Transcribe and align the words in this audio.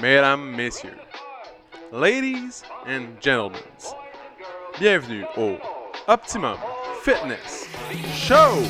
mesdames, 0.00 0.56
messieurs, 0.56 0.98
ladies 1.92 2.62
and 2.86 3.20
gentlemen, 3.20 3.60
bienvenue 4.78 5.26
au 5.36 5.58
Optimum 6.08 6.56
Fitness 7.02 7.68
Show! 8.14 8.64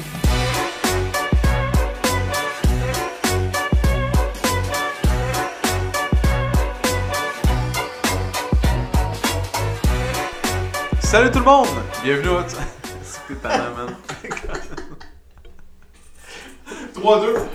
Salut 11.01 11.31
tout 11.31 11.38
le 11.38 11.44
monde! 11.44 11.69
Bienvenue 12.03 12.28
au... 12.31 12.40
C'était 13.03 13.40
talent, 13.40 13.74
man. 13.76 13.97
3-2. 16.95 17.48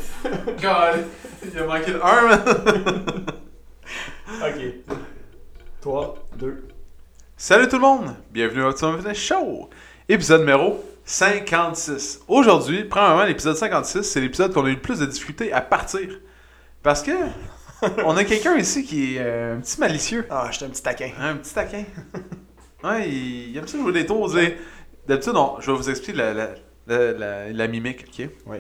God, 0.62 1.08
il 1.44 1.60
a 1.60 1.66
manqué 1.66 1.92
le 1.92 2.06
1, 2.06 2.22
man. 2.28 3.26
Ok. 4.48 4.96
3, 5.82 6.16
2. 6.38 6.68
Salut 7.38 7.68
tout 7.68 7.76
le 7.78 7.82
monde! 7.82 8.16
Bienvenue 8.32 8.64
au 8.64 8.68
Optimum 8.68 8.98
Fitness 8.98 9.18
Show! 9.18 9.70
Épisode 10.08 10.42
numéro 10.42 10.84
56. 11.06 12.22
Aujourd'hui, 12.28 12.84
premièrement, 12.84 13.24
l'épisode 13.24 13.56
56, 13.56 14.04
c'est 14.04 14.22
l'épisode 14.22 14.54
qu'on 14.54 14.66
a 14.66 14.70
eu 14.70 14.76
le 14.76 14.82
plus 14.82 15.00
de 15.00 15.06
difficultés 15.06 15.52
à 15.54 15.62
partir. 15.62 16.20
Parce 16.84 17.02
que 17.02 17.12
on 18.06 18.16
a 18.18 18.24
quelqu'un 18.24 18.56
ici 18.58 18.84
qui 18.84 19.16
est 19.16 19.20
euh, 19.20 19.58
un 19.58 19.62
petit 19.62 19.80
malicieux. 19.80 20.26
Ah, 20.30 20.50
j'étais 20.52 20.66
un 20.66 20.70
petit 20.70 20.84
taquin. 20.84 21.12
Un 21.20 21.36
petit 21.38 21.54
taquin. 21.54 21.84
Ouais, 22.84 23.10
il, 23.10 23.50
il 23.50 23.58
aime 23.58 23.66
ça 23.68 23.80
jouer 23.80 23.94
des 23.94 24.06
tours. 24.06 24.32
D'habitude, 25.08 25.34
non, 25.34 25.56
je 25.60 25.72
vais 25.72 25.78
vous 25.78 25.90
expliquer 25.90 26.20
la, 26.20 26.34
la, 26.36 26.50
la, 26.86 27.12
la- 27.14 27.52
la 27.52 27.68
mimique, 27.68 28.06
ok? 28.08 28.30
Oui. 28.46 28.58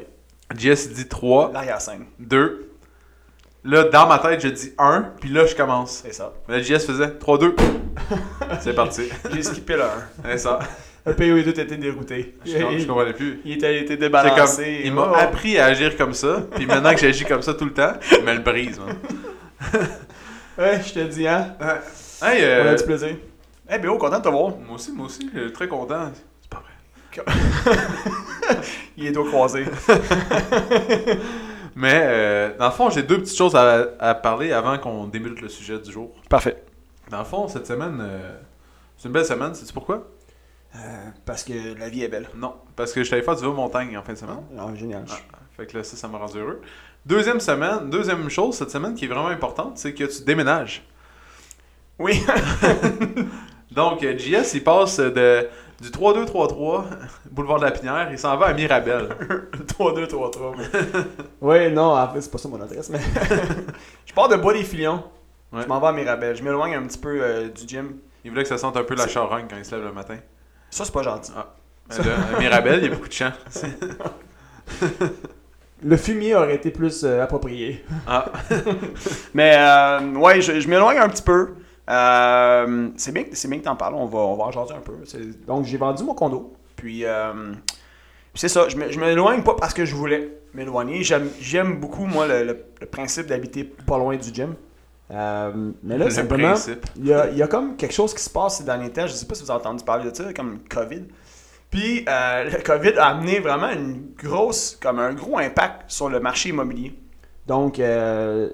Il 0.52 0.58
dit 0.58 1.08
3, 1.08 1.52
L'arrière-scène. 1.53 2.05
2. 2.17 2.72
Là, 3.65 3.85
dans 3.85 4.07
ma 4.07 4.19
tête, 4.19 4.41
je 4.41 4.47
dis 4.49 4.73
1, 4.77 5.13
puis 5.19 5.29
là, 5.29 5.45
je 5.47 5.55
commence. 5.55 6.03
C'est 6.05 6.13
ça. 6.13 6.33
Mais 6.47 6.57
là, 6.57 6.61
JS 6.63 6.85
faisait 6.85 7.09
3, 7.11 7.38
2. 7.39 7.55
C'est 8.61 8.75
parti. 8.75 9.09
J'ai 9.33 9.41
skippé 9.41 9.73
le 9.75 9.81
1. 9.83 9.88
C'est 10.25 10.38
ça. 10.38 10.59
Le 11.05 11.13
PO 11.13 11.23
et 11.38 11.44
tout 11.44 11.59
était 11.59 11.77
dérouté. 11.77 12.35
Je, 12.45 12.57
com- 12.59 12.77
je 12.77 12.85
comprenais 12.85 13.13
plus. 13.13 13.39
Il 13.45 13.53
était, 13.53 13.83
il 13.85 13.97
débalancé. 13.97 14.63
comme, 14.63 14.85
il 14.85 14.94
m'a 14.94 15.09
Oh. 15.11 15.16
appris 15.16 15.57
à 15.57 15.66
agir 15.66 15.95
comme 15.97 16.13
ça, 16.13 16.44
puis 16.55 16.66
maintenant 16.66 16.94
que 16.94 16.99
j'agis 16.99 17.25
comme 17.25 17.41
ça 17.41 17.53
tout 17.53 17.66
le 17.66 17.73
temps, 17.73 17.94
il 18.11 18.23
me 18.23 18.33
le 18.33 18.39
brise, 18.39 18.80
man. 18.80 18.95
Ouais, 20.57 20.81
je 20.85 20.94
te 20.94 21.00
dis, 21.00 21.27
hein. 21.27 21.53
Hey, 22.23 22.41
On 22.41 22.45
euh, 22.45 22.72
a 22.72 22.75
du 22.75 22.83
plaisir. 22.85 23.09
Hey, 23.67 23.77
BO, 23.79 23.97
content 23.97 24.19
de 24.19 24.23
te 24.23 24.29
voir. 24.29 24.52
moi 24.66 24.75
aussi, 24.75 24.91
moi 24.94 25.07
aussi, 25.07 25.29
je 25.35 25.41
suis 25.41 25.52
très 25.52 25.67
content. 25.67 26.11
C'est 26.41 26.50
pas 26.50 26.63
vrai. 26.63 28.55
Il 28.97 29.07
est 29.07 29.11
dos 29.11 29.25
croisé. 29.25 29.66
Mais, 31.76 32.02
euh, 32.06 32.58
dans 32.58 32.66
le 32.66 32.72
fond, 32.72 32.90
j'ai 32.90 33.04
deux 33.04 33.20
petites 33.20 33.38
choses 33.38 33.56
à, 33.56 33.90
à 34.00 34.16
parler 34.16 34.54
avant 34.54 34.78
qu'on 34.78 35.08
débute 35.08 35.42
le 35.42 35.50
sujet 35.50 35.78
du 35.78 35.92
jour. 35.92 36.12
Parfait. 36.30 36.64
Dans 37.09 37.20
le 37.20 37.26
fond, 37.26 37.48
cette 37.48 37.68
semaine, 37.68 38.00
euh, 38.02 38.38
c'est 38.98 39.08
une 39.08 39.14
belle 39.14 39.26
semaine, 39.26 39.54
sais-tu 39.54 39.73
pourquoi? 39.73 40.08
Euh, 40.76 40.80
parce 41.26 41.44
que 41.44 41.78
la 41.78 41.90
vie 41.90 42.03
est 42.03 42.08
belle. 42.08 42.30
Non, 42.36 42.56
parce 42.76 42.94
que 42.94 43.03
je 43.03 43.09
t'avais 43.09 43.22
fait 43.22 43.36
du 43.36 43.42
vélo 43.42 43.53
montagne 43.53 43.98
en 43.98 44.03
fin 44.03 44.14
de 44.14 44.18
semaine. 44.18 44.42
Ah, 44.58 44.68
génial. 44.76 45.06
Ah, 45.09 45.38
fait 45.56 45.68
que 45.68 45.78
là, 45.78 45.84
ça, 45.84 45.96
ça 45.96 46.08
m'a 46.08 46.18
rendu 46.18 46.40
heureux. 46.40 46.62
Deuxième 47.06 47.40
semaine, 47.40 47.90
deuxième 47.90 48.30
chose 48.30 48.56
cette 48.56 48.72
semaine 48.72 48.96
qui 48.96 49.06
est 49.06 49.08
vraiment 49.08 49.28
importante, 49.28 49.78
c'est 49.78 49.94
que 49.94 50.03
tu 50.03 50.23
déménages. 50.23 50.84
Oui. 52.00 52.22
Donc, 53.72 54.02
JS, 54.02 54.53
il 54.53 54.64
passe 54.64 55.00
de, 55.00 55.48
du 55.81 55.90
3-2-3-3, 55.90 56.84
boulevard 57.31 57.59
de 57.59 57.66
la 57.66 57.72
Pinière, 57.72 58.08
il 58.12 58.18
s'en 58.18 58.38
va 58.38 58.48
à 58.48 58.54
Mirabel. 58.54 59.09
3-2, 59.78 60.08
3-3. 60.08 60.56
oui, 61.42 61.72
non, 61.72 61.95
en 61.98 62.14
fait, 62.14 62.22
c'est 62.22 62.31
pas 62.31 62.38
ça 62.38 62.48
mon 62.48 62.62
adresse, 62.62 62.90
mais. 62.90 63.00
je 64.06 64.14
pars 64.14 64.30
de 64.30 64.38
Bois-des-Filions. 64.38 65.03
Ouais. 65.52 65.64
Je 65.64 65.68
m'en 65.68 65.80
vais 65.80 65.88
à 65.88 65.92
Mirabel. 65.92 66.36
Je 66.36 66.44
m'éloigne 66.44 66.76
un 66.76 66.84
petit 66.84 66.98
peu 66.98 67.20
euh, 67.22 67.50
du 67.50 67.68
gym. 67.68 67.96
Il 68.23 68.31
voulait 68.31 68.44
que 68.44 68.50
ça 68.50 68.58
sente 68.58 68.78
un 68.78 68.84
peu 68.84 68.96
la 68.96 69.08
charogne 69.08 69.46
quand 69.50 69.58
il 69.58 69.66
se 69.66 69.76
lève 69.76 69.84
le 69.86 69.92
matin. 69.92 70.16
Ça, 70.70 70.85
c'est 70.85 70.94
pas 70.94 71.03
gentil. 71.03 71.31
Ben 71.90 72.03
là, 72.03 72.14
à 72.35 72.40
Mirabel, 72.40 72.80
il 72.80 72.85
y 72.85 72.88
a 72.88 72.96
beaucoup 72.96 73.08
de 73.08 73.14
champs. 73.14 73.31
Le 75.84 75.97
fumier 75.97 76.34
aurait 76.35 76.56
été 76.56 76.72
plus 76.72 77.03
euh, 77.03 77.22
approprié. 77.22 77.85
Ah, 78.08 78.25
Mais 79.35 79.53
euh, 79.56 80.14
ouais, 80.16 80.41
je, 80.41 80.59
je 80.59 80.68
m'éloigne 80.68 80.97
un 80.97 81.09
petit 81.09 81.22
peu. 81.22 81.53
Euh, 81.90 82.90
c'est 82.97 83.12
bien, 83.13 83.23
bien 83.23 83.59
que 83.59 83.63
t'en 83.63 83.75
parles, 83.75 83.94
on 83.96 84.06
va, 84.06 84.19
on 84.19 84.35
va 84.35 84.46
en 84.46 84.51
jaser 84.51 84.73
un 84.73 84.79
peu. 84.79 84.94
Donc 85.47 85.66
j'ai 85.66 85.78
vendu 85.78 86.03
mon 86.03 86.13
condo. 86.16 86.53
Puis, 86.75 87.06
euh, 87.06 87.53
c'est 88.34 88.50
ça, 88.50 88.68
je 88.68 88.75
je 88.90 89.00
m'éloigne 89.00 89.44
pas 89.44 89.56
parce 89.56 89.73
que 89.73 89.85
je 89.85 89.96
voulais 89.96 90.38
m'éloigner. 90.53 91.03
J'aime, 91.03 91.79
beaucoup, 91.79 92.06
moi, 92.06 92.28
le, 92.28 92.44
le- 92.44 92.66
le 92.81 92.85
principe 92.88 93.28
d'habiter 93.28 93.63
pas 93.63 93.97
loin 93.97 94.18
du 94.18 94.34
gym. 94.34 94.56
Euh, 95.12 95.72
mais 95.84 95.97
là, 95.97 96.06
le 96.06 96.12
simplement, 96.12 96.50
principe. 96.53 96.85
il 96.97 97.06
y 97.07 97.13
a, 97.13 97.29
il 97.29 97.38
y 97.38 97.44
a 97.44 97.47
comme 97.47 97.75
quelque 97.78 97.94
chose 97.94 98.13
qui 98.13 98.23
se 98.23 98.29
passe 98.29 98.57
ces 98.57 98.63
derniers 98.63 98.90
temps. 98.91 99.06
Je 99.07 99.13
sais 99.13 99.25
pas 99.28 99.35
si 99.35 99.44
vous 99.44 99.52
avez 99.52 99.59
entendu 99.59 99.84
parler 99.85 100.09
de 100.09 100.16
ça, 100.16 100.34
comme 100.34 100.53
le 100.53 100.59
COVID. 100.67 101.03
Puis 101.69 102.03
le 102.07 102.62
COVID 102.63 102.97
a 102.97 103.06
amené 103.09 103.40
vraiment 103.40 103.69
une 103.69 104.07
grosse, 104.17 104.78
comme 104.81 105.00
un 105.00 105.13
gros 105.13 105.38
impact 105.38 105.84
sur 105.91 106.09
le 106.09 106.19
marché 106.19 106.50
immobilier. 106.50 106.94
Donc, 107.47 107.78
euh, 107.79 108.50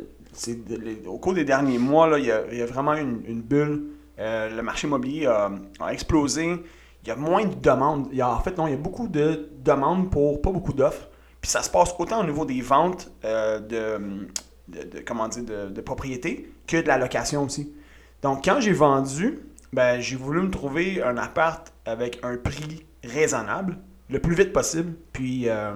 au 1.07 1.18
cours 1.18 1.34
des 1.34 1.44
derniers 1.44 1.78
mois, 1.78 2.07
là, 2.07 2.18
il, 2.18 2.25
y 2.25 2.31
a, 2.31 2.66
vraiment 2.66 2.94
une, 2.94 3.22
une 3.28 3.41
bulle. 3.41 3.88
Euh, 4.19 4.56
le 4.56 4.62
marché 4.62 4.88
immobilier 4.88 5.28
a, 5.28 5.52
explosé. 5.91 6.63
Il 7.03 7.07
y 7.07 7.12
a 7.12 7.16
moins 7.16 7.46
de 7.46 7.56
demandes. 7.56 8.07
Il 8.12 8.18
y 8.18 8.22
a, 8.22 8.29
en 8.29 8.40
fait, 8.40 8.57
non, 8.57 8.68
il 8.68 8.72
y 8.72 8.74
a 8.74 8.78
beaucoup 8.78 9.07
de 9.07 9.50
demandes 9.63 10.09
pour 10.12 10.41
pas 10.41 10.51
beaucoup 10.51 10.74
d'offres. 10.74 11.09
Puis 11.41 11.50
ça 11.50 11.63
se 11.63 11.69
passe 11.69 11.96
autant 11.97 12.22
au 12.22 12.24
niveau 12.24 12.46
des 12.46 12.62
ventes 12.62 13.12
euh, 13.25 13.59
de, 13.59 15.00
comment 15.06 15.28
dire, 15.28 15.44
de, 15.44 15.69
de 15.69 15.81
propriété 15.81 16.51
que 16.68 16.78
de 16.78 16.88
la 16.88 16.97
location 16.97 17.44
aussi. 17.44 17.74
Donc, 18.22 18.46
quand 18.46 18.59
j'ai 18.59 18.74
vendu, 18.74 19.40
ben, 19.74 20.00
j'ai 20.00 20.16
voulu 20.16 20.41
me 20.41 20.50
trouver 20.50 21.01
un 21.01 21.18
appart 21.18 21.72
avec 21.85 22.19
un 22.24 22.38
prix 22.38 22.85
raisonnable, 23.03 23.78
le 24.09 24.19
plus 24.19 24.35
vite 24.35 24.53
possible. 24.53 24.94
Puis, 25.13 25.50
euh, 25.50 25.74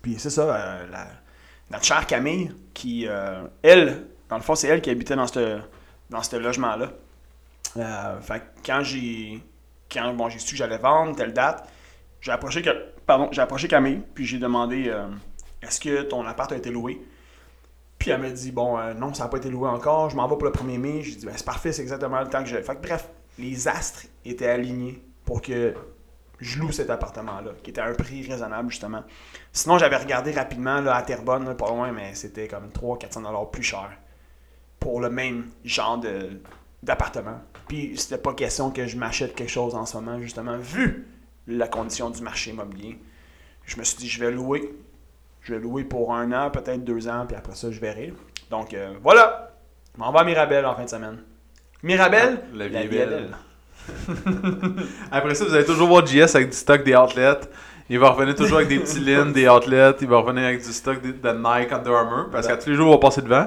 puis 0.00 0.16
c'est 0.18 0.30
ça, 0.30 0.54
euh, 0.54 0.86
notre 1.72 1.84
chère 1.84 2.06
Camille, 2.06 2.52
qui, 2.74 3.06
euh, 3.08 3.42
elle, 3.62 4.06
dans 4.28 4.36
le 4.36 4.42
fond, 4.42 4.54
c'est 4.54 4.68
elle 4.68 4.80
qui 4.80 4.90
habitait 4.90 5.16
dans 5.16 5.26
ce 5.26 5.58
dans 6.12 6.22
ce 6.22 6.36
logement-là. 6.36 6.92
Euh, 7.78 8.20
fait 8.20 8.42
quand 8.64 8.82
j'ai 8.82 9.42
quand 9.90 10.12
bon, 10.14 10.28
j'ai 10.28 10.38
su 10.38 10.52
que 10.52 10.56
j'allais 10.58 10.78
vendre, 10.78 11.16
telle 11.16 11.32
date, 11.32 11.68
j'ai 12.20 12.32
approché, 12.32 12.62
pardon, 13.06 13.28
j'ai 13.32 13.40
approché 13.40 13.66
Camille, 13.66 14.02
puis 14.14 14.24
j'ai 14.24 14.38
demandé 14.38 14.84
euh, 14.88 15.06
est-ce 15.62 15.80
que 15.80 16.02
ton 16.02 16.24
appart 16.26 16.52
a 16.52 16.56
été 16.56 16.70
loué? 16.70 17.02
Puis 17.98 18.10
elle 18.10 18.20
m'a 18.20 18.30
dit 18.30 18.52
bon, 18.52 18.78
euh, 18.78 18.94
non, 18.94 19.14
ça 19.14 19.24
n'a 19.24 19.28
pas 19.30 19.38
été 19.38 19.48
loué 19.48 19.68
encore, 19.68 20.10
je 20.10 20.16
m'en 20.16 20.28
vais 20.28 20.36
pour 20.36 20.44
le 20.44 20.50
1er 20.50 20.78
mai. 20.78 21.02
J'ai 21.02 21.16
dit 21.16 21.26
ben, 21.26 21.34
c'est 21.36 21.46
parfait, 21.46 21.72
c'est 21.72 21.82
exactement 21.82 22.20
le 22.20 22.28
temps 22.28 22.42
que 22.42 22.48
j'ai. 22.48 22.62
Fait 22.62 22.76
que 22.76 22.82
bref, 22.82 23.08
les 23.38 23.68
astres 23.68 24.04
étaient 24.24 24.48
alignés 24.48 25.02
pour 25.24 25.40
que 25.40 25.74
je 26.42 26.58
loue 26.58 26.72
cet 26.72 26.90
appartement-là, 26.90 27.52
qui 27.62 27.70
était 27.70 27.80
à 27.80 27.86
un 27.86 27.94
prix 27.94 28.26
raisonnable, 28.28 28.70
justement. 28.70 29.04
Sinon, 29.52 29.78
j'avais 29.78 29.96
regardé 29.96 30.32
rapidement 30.32 30.80
là, 30.80 30.96
à 30.96 31.02
Terrebonne, 31.02 31.44
là, 31.46 31.54
pas 31.54 31.68
loin, 31.68 31.92
mais 31.92 32.14
c'était 32.14 32.48
comme 32.48 32.68
300-400$ 32.68 33.50
plus 33.50 33.62
cher 33.62 33.90
pour 34.80 35.00
le 35.00 35.08
même 35.08 35.46
genre 35.64 35.98
de, 35.98 36.40
d'appartement. 36.82 37.40
Puis, 37.68 37.96
c'était 37.96 38.18
pas 38.18 38.34
question 38.34 38.72
que 38.72 38.86
je 38.86 38.96
m'achète 38.96 39.36
quelque 39.36 39.50
chose 39.50 39.76
en 39.76 39.86
ce 39.86 39.96
moment, 39.96 40.20
justement, 40.20 40.58
vu 40.58 41.06
la 41.46 41.68
condition 41.68 42.10
du 42.10 42.20
marché 42.22 42.50
immobilier. 42.50 42.98
Je 43.64 43.76
me 43.78 43.84
suis 43.84 43.98
dit, 43.98 44.08
je 44.08 44.18
vais 44.18 44.32
louer. 44.32 44.74
Je 45.42 45.54
vais 45.54 45.60
louer 45.60 45.84
pour 45.84 46.14
un 46.14 46.32
an, 46.32 46.50
peut-être 46.50 46.84
deux 46.84 47.08
ans, 47.08 47.24
puis 47.26 47.36
après 47.36 47.54
ça, 47.54 47.70
je 47.70 47.80
verrai. 47.80 48.12
Donc, 48.50 48.74
euh, 48.74 48.94
voilà. 49.00 49.54
Je 49.94 50.00
m'en 50.00 50.12
vais 50.12 50.18
à 50.18 50.24
Mirabel 50.24 50.66
en 50.66 50.74
fin 50.74 50.84
de 50.84 50.88
semaine. 50.88 51.22
Mirabel, 51.82 52.42
La 52.52 52.68
vie 52.68 52.76
est 52.76 52.88
belle. 52.88 53.36
Après 55.10 55.34
ça, 55.34 55.44
vous 55.44 55.54
allez 55.54 55.64
toujours 55.64 55.88
voir 55.88 56.06
JS 56.06 56.34
avec 56.34 56.50
du 56.50 56.56
stock 56.56 56.84
des 56.84 56.94
outlets. 56.94 57.40
Il 57.90 57.98
va 57.98 58.10
revenir 58.10 58.34
toujours 58.34 58.58
avec 58.58 58.68
des 58.68 58.78
petits 58.78 59.00
lines, 59.00 59.32
des 59.32 59.48
outlets. 59.48 59.96
Il 60.00 60.08
va 60.08 60.18
revenir 60.18 60.44
avec 60.44 60.64
du 60.64 60.72
stock 60.72 61.02
de, 61.02 61.12
de 61.12 61.32
Nike 61.36 61.72
Under 61.72 61.94
Armour. 61.94 62.26
Parce 62.30 62.46
qu'à 62.46 62.56
tous 62.56 62.70
les 62.70 62.76
jours, 62.76 62.88
on 62.88 62.92
va 62.92 62.98
passer 62.98 63.22
devant. 63.22 63.46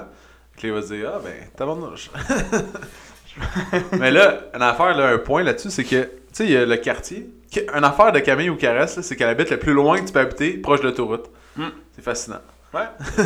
Puis 0.57 0.67
il 0.67 0.73
va 0.73 0.81
se 0.81 0.93
dire 0.93 1.11
Ah, 1.15 1.21
ben, 1.23 1.33
tabarnouche. 1.55 2.11
Mais 3.99 4.11
là, 4.11 4.45
une 4.53 4.61
affaire, 4.61 4.95
là, 4.95 5.09
un 5.09 5.17
point 5.17 5.43
là-dessus, 5.43 5.69
c'est 5.69 5.83
que, 5.83 6.03
tu 6.03 6.09
sais, 6.31 6.45
il 6.45 6.51
y 6.51 6.57
a 6.57 6.65
le 6.65 6.77
quartier. 6.77 7.29
Une 7.73 7.83
affaire 7.83 8.11
de 8.11 8.19
Camille 8.19 8.49
ou 8.49 8.55
Caresse, 8.55 8.99
c'est 9.01 9.15
qu'elle 9.15 9.29
habite 9.29 9.49
le 9.49 9.59
plus 9.59 9.73
loin 9.73 9.99
que 9.99 10.05
tu 10.05 10.13
peux 10.13 10.19
habiter, 10.19 10.57
proche 10.57 10.81
de 10.81 10.85
l'autoroute. 10.85 11.29
Hmm. 11.55 11.69
C'est 11.93 12.01
fascinant. 12.01 12.41
Ouais. 12.75 13.25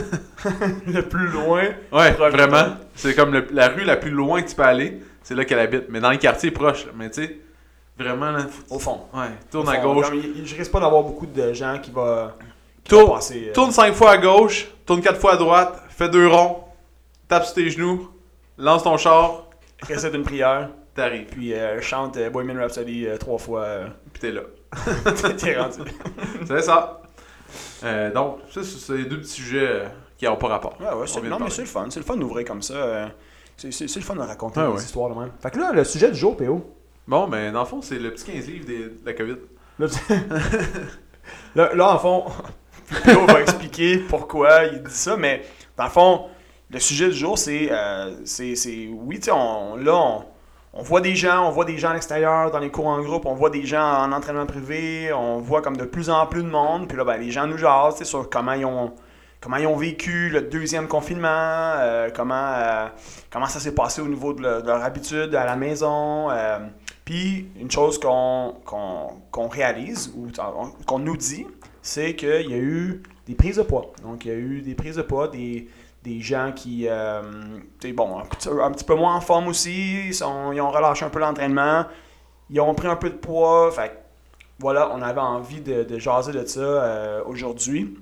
le 0.88 1.01
plus 1.01 1.28
loin. 1.28 1.63
Ouais, 1.92 2.13
Proche 2.13 2.31
vraiment. 2.34 2.75
C'est 2.96 3.16
comme 3.16 3.34
le- 3.34 3.48
la 3.51 3.69
rue 3.69 3.84
la 3.84 3.96
plus 3.98 4.12
loin 4.12 4.42
que 4.42 4.50
tu 4.50 4.56
peux 4.56 4.63
aller, 4.63 5.01
c'est 5.24 5.36
là 5.36 5.44
qu'elle 5.46 5.60
habite. 5.60 5.86
Mais 5.90 6.00
dans 6.00 6.12
le 6.12 6.18
quartier 6.18 6.51
proche, 6.51 6.86
là. 6.86 6.92
mais 6.96 7.10
tu 7.10 7.24
sais, 7.25 7.38
vraiment, 7.98 8.31
là, 8.31 8.40
faut- 8.48 8.75
Au 8.75 8.80
fond. 8.80 9.01
ouais, 9.13 9.28
tourne 9.51 9.68
à 9.69 9.78
gauche. 9.78 10.10
comme 10.10 10.19
il- 10.19 10.38
il- 10.38 10.48
je 10.48 10.56
risque 10.56 10.72
pas 10.72 10.80
d'avoir 10.80 11.04
beaucoup 11.04 11.25
de 11.25 11.54
gens 11.54 11.80
qui 11.81 11.92
vont 11.92 12.30
qui 12.84 12.90
Tourne- 12.96 13.12
passer. 13.16 13.48
euh, 13.50 13.54
Tourne 13.54 13.72
5 13.72 13.94
fois 13.94 14.12
à 14.12 14.18
gauche, 14.18 14.68
tourne 14.86 15.01
4 15.01 15.19
fois 15.19 15.34
à 15.34 15.38
droite, 15.38 15.84
fais 15.90 16.10
deux 16.10 16.28
ronds, 16.28 16.63
tape 17.28 17.46
sur 17.46 17.56
tes 17.56 17.69
genoux, 17.69 18.10
lance 18.57 18.84
ton 18.84 18.98
char, 18.98 19.46
récite 19.88 20.13
une 20.13 20.24
prière, 20.24 20.69
t'arrives. 20.96 21.25
puis 21.28 21.54
euh, 21.54 21.80
chante 21.81 22.18
euh, 22.18 22.30
Bohemian 22.30 22.60
Rhapsody 22.60 23.06
euh, 23.07 23.18
trois 23.18 23.38
fois. 23.38 23.62
euh, 23.63 23.88
Puis 24.13 24.22
t'es 24.22 24.31
là. 24.31 24.42
T'es 25.38 25.57
rendu. 25.57 25.80
C'est 26.48 26.62
ça. 26.62 27.01
Euh, 27.84 28.12
donc, 28.12 28.40
ça, 28.51 28.62
c'est 28.63 29.06
deux 29.06 29.19
petits 29.19 29.31
sujets 29.34 29.68
euh, 29.68 29.86
qui 30.18 30.25
n'ont 30.25 30.36
pas 30.36 30.48
rapport. 30.48 30.75
Ouais, 30.80 30.88
ouais, 30.88 30.94
On 31.01 31.06
c'est, 31.06 31.22
non, 31.22 31.40
mais 31.40 31.50
c'est 31.50 31.62
le 31.62 31.68
fun. 31.68 31.88
C'est 31.90 32.00
le 32.00 32.06
fun 32.06 32.18
d'ouvrir 32.18 32.46
comme 32.48 32.62
ça. 32.62 32.74
euh, 32.74 33.07
C'est, 33.57 33.72
c'est- 33.74 33.88
c'est 33.88 34.00
le 34.00 34.06
fun 34.06 34.16
de 34.16 34.22
raconter 34.22 34.60
Ouais, 34.62 34.68
des 34.68 34.74
ouais. 34.74 34.81
histoires 34.81 35.16
même. 35.18 35.31
Fait 35.42 35.51
que 35.51 35.60
là, 35.60 35.72
le 35.74 35.84
sujet 35.84 36.10
du 36.12 36.18
jour, 36.18 36.38
PO. 36.38 36.62
Bon, 37.07 37.28
mais 37.28 37.51
dans 37.51 37.60
le 37.62 37.66
fond, 37.66 37.81
c'est 37.81 38.00
le 38.00 38.12
petit 38.13 38.31
15 38.31 38.48
livres 38.48 38.66
des- 38.66 38.78
de 38.86 39.00
la 39.06 39.13
COVID. 39.13 39.36
Là, 39.80 39.88
là, 41.56 41.74
là, 41.74 41.94
en 41.96 42.00
fond, 42.00 42.24
PO 43.04 43.25
va 43.28 43.42
expliquer 43.42 43.98
pourquoi 44.00 44.66
il 44.66 44.84
dit 44.84 44.94
ça, 44.94 45.18
mais 45.18 45.44
dans 45.78 45.86
le 45.86 45.90
fond, 45.90 46.25
le 46.72 46.80
sujet 46.80 47.07
du 47.10 47.16
jour, 47.16 47.38
c'est. 47.38 47.69
euh, 47.72 48.13
c'est, 48.25 48.56
c'est- 48.56 48.88
oui, 48.92 49.18
tu 49.19 49.25
sais, 49.25 49.31
on, 49.31 49.75
là, 49.78 49.96
on, 49.96 50.25
on 50.74 50.83
voit 50.83 51.01
des 51.01 51.16
gens, 51.16 51.48
on 51.48 51.51
voit 51.51 51.66
des 51.66 51.77
gens 51.77 51.89
à 51.89 51.94
l'extérieur, 51.94 52.51
dans 52.51 52.60
les 52.60 52.69
cours 52.69 52.88
en 52.88 53.01
groupe, 53.01 53.25
on 53.25 53.33
voit 53.36 53.50
des 53.50 53.66
gens 53.66 53.81
en 53.83 54.12
entraînement 54.12 54.45
privé, 54.45 55.12
on 55.13 55.39
voit 55.39 55.62
comme 55.62 55.77
de 55.77 55.86
plus 55.86 56.10
en 56.10 56.25
plus 56.27 56.44
de 56.44 56.50
monde, 56.50 56.88
puis 56.88 56.98
là, 56.98 57.04
ben, 57.04 57.18
les 57.18 57.31
gens 57.31 57.48
nous 57.48 57.57
jasent, 57.57 58.01
sur 58.04 58.30
comment 58.30 58.54
ils 58.54 58.66
ont. 58.66 58.94
Comment 59.42 59.56
ils 59.56 59.68
ont 59.68 59.77
vécu 59.77 60.27
le 60.30 60.42
deuxième 60.42 60.89
confinement, 60.89 61.30
euh, 61.31 62.10
comment, 62.13 62.51
euh, 62.57 62.88
comment 63.31 63.45
ça 63.45 63.62
s'est 63.62 63.74
passé 63.74 64.01
au 64.01 64.07
niveau 64.10 64.33
de, 64.33 64.42
le- 64.42 64.62
de 64.62 64.68
leur 64.68 64.83
habitude 64.83 65.33
à 65.33 65.45
la 65.45 65.56
maison. 65.56 66.30
euh, 66.30 66.60
puis 67.06 67.48
une 67.57 67.72
chose 67.72 67.98
qu'on 68.01 69.48
réalise 69.50 70.12
ou 70.15 70.27
on- 70.39 70.72
qu'on 70.86 71.00
nous 71.00 71.15
dit, 71.15 71.48
c'est 71.81 72.15
qu'il 72.18 72.50
y 72.50 72.54
a 72.54 72.57
eu 72.57 73.01
des 73.27 73.33
prises 73.36 73.56
de 73.56 73.62
poids. 73.63 73.94
Donc 74.04 74.25
il 74.25 74.27
y 74.27 74.31
a 74.31 74.38
eu 74.38 74.62
des 74.62 74.75
prises 74.75 74.98
de 74.98 75.01
poids, 75.04 75.30
des, 75.30 75.69
des 76.13 76.21
gens 76.21 76.51
qui, 76.56 76.85
euh, 76.89 77.21
bon, 77.94 78.19
un 78.19 78.25
petit, 78.25 78.50
un 78.50 78.71
petit 78.71 78.85
peu 78.85 78.95
moins 78.95 79.15
en 79.15 79.21
forme 79.21 79.47
aussi, 79.47 80.07
ils, 80.07 80.13
sont- 80.13 80.51
ils 80.51 80.61
ont 80.61 80.69
relâché 80.71 81.06
un 81.06 81.09
peu 81.09 81.19
l'entraînement, 81.19 81.85
ils 82.50 82.59
ont 82.61 82.73
pris 82.73 82.88
un 82.88 82.95
peu 82.95 83.09
de 83.09 83.15
poids. 83.15 83.71
Fait 83.71 83.91
voilà, 84.59 84.91
on 84.94 85.01
avait 85.01 85.21
envie 85.21 85.61
de, 85.61 85.83
de 85.83 86.00
jaser 86.00 86.33
de 86.33 86.45
ça 86.45 86.59
euh, 86.59 87.21
aujourd'hui. 87.25 87.95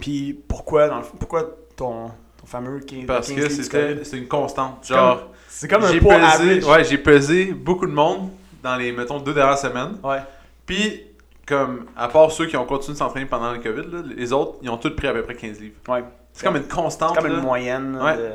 Puis 0.00 0.32
pourquoi, 0.48 0.88
dans 0.88 0.98
le 0.98 1.04
pourquoi 1.18 1.42
ton, 1.76 2.08
ton 2.08 2.46
fameux 2.46 2.80
15 2.80 3.06
Parce 3.06 3.28
15 3.28 3.36
que 3.36 3.48
c'était 3.62 4.04
c'était 4.04 4.18
une 4.18 4.28
constante. 4.28 4.86
Genre, 4.86 5.28
C'est 5.48 5.68
comme 5.68 5.84
un 5.84 5.92
j'ai 5.92 6.00
poids 6.00 6.18
pesé, 6.18 6.64
ouais, 6.64 6.84
j'ai 6.84 6.98
pesé 6.98 7.52
beaucoup 7.52 7.86
de 7.86 7.92
monde 7.92 8.30
dans 8.62 8.76
les, 8.76 8.92
mettons, 8.92 9.18
deux 9.20 9.32
dernières 9.34 9.58
semaines. 9.58 9.96
Ouais. 10.02 10.18
Puis, 10.66 11.02
comme, 11.46 11.86
à 11.96 12.08
part 12.08 12.30
ceux 12.32 12.46
qui 12.46 12.56
ont 12.56 12.64
continué 12.66 12.94
de 12.94 12.98
s'entraîner 12.98 13.26
pendant 13.26 13.52
le 13.52 13.58
COVID, 13.58 13.90
là, 13.90 14.02
les 14.16 14.32
autres, 14.32 14.56
ils 14.62 14.68
ont 14.68 14.76
tous 14.76 14.90
pris 14.96 15.06
à 15.06 15.12
peu 15.12 15.22
près 15.22 15.34
15 15.36 15.60
livres. 15.60 15.76
Ouais. 15.88 16.02
C'est 16.36 16.44
comme 16.46 16.56
une 16.56 16.68
constante. 16.68 17.14
C'est 17.14 17.22
comme 17.22 17.30
là. 17.32 17.38
une 17.38 17.42
moyenne. 17.44 17.96
Ouais. 18.00 18.16
de- 18.16 18.32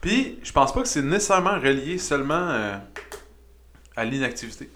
Puis, 0.00 0.38
je 0.42 0.52
pense 0.52 0.72
pas 0.72 0.82
que 0.82 0.88
c'est 0.88 1.02
nécessairement 1.02 1.54
relié 1.60 1.98
seulement 1.98 2.48
euh, 2.50 2.76
à 3.96 4.04
l'inactivité. 4.04 4.70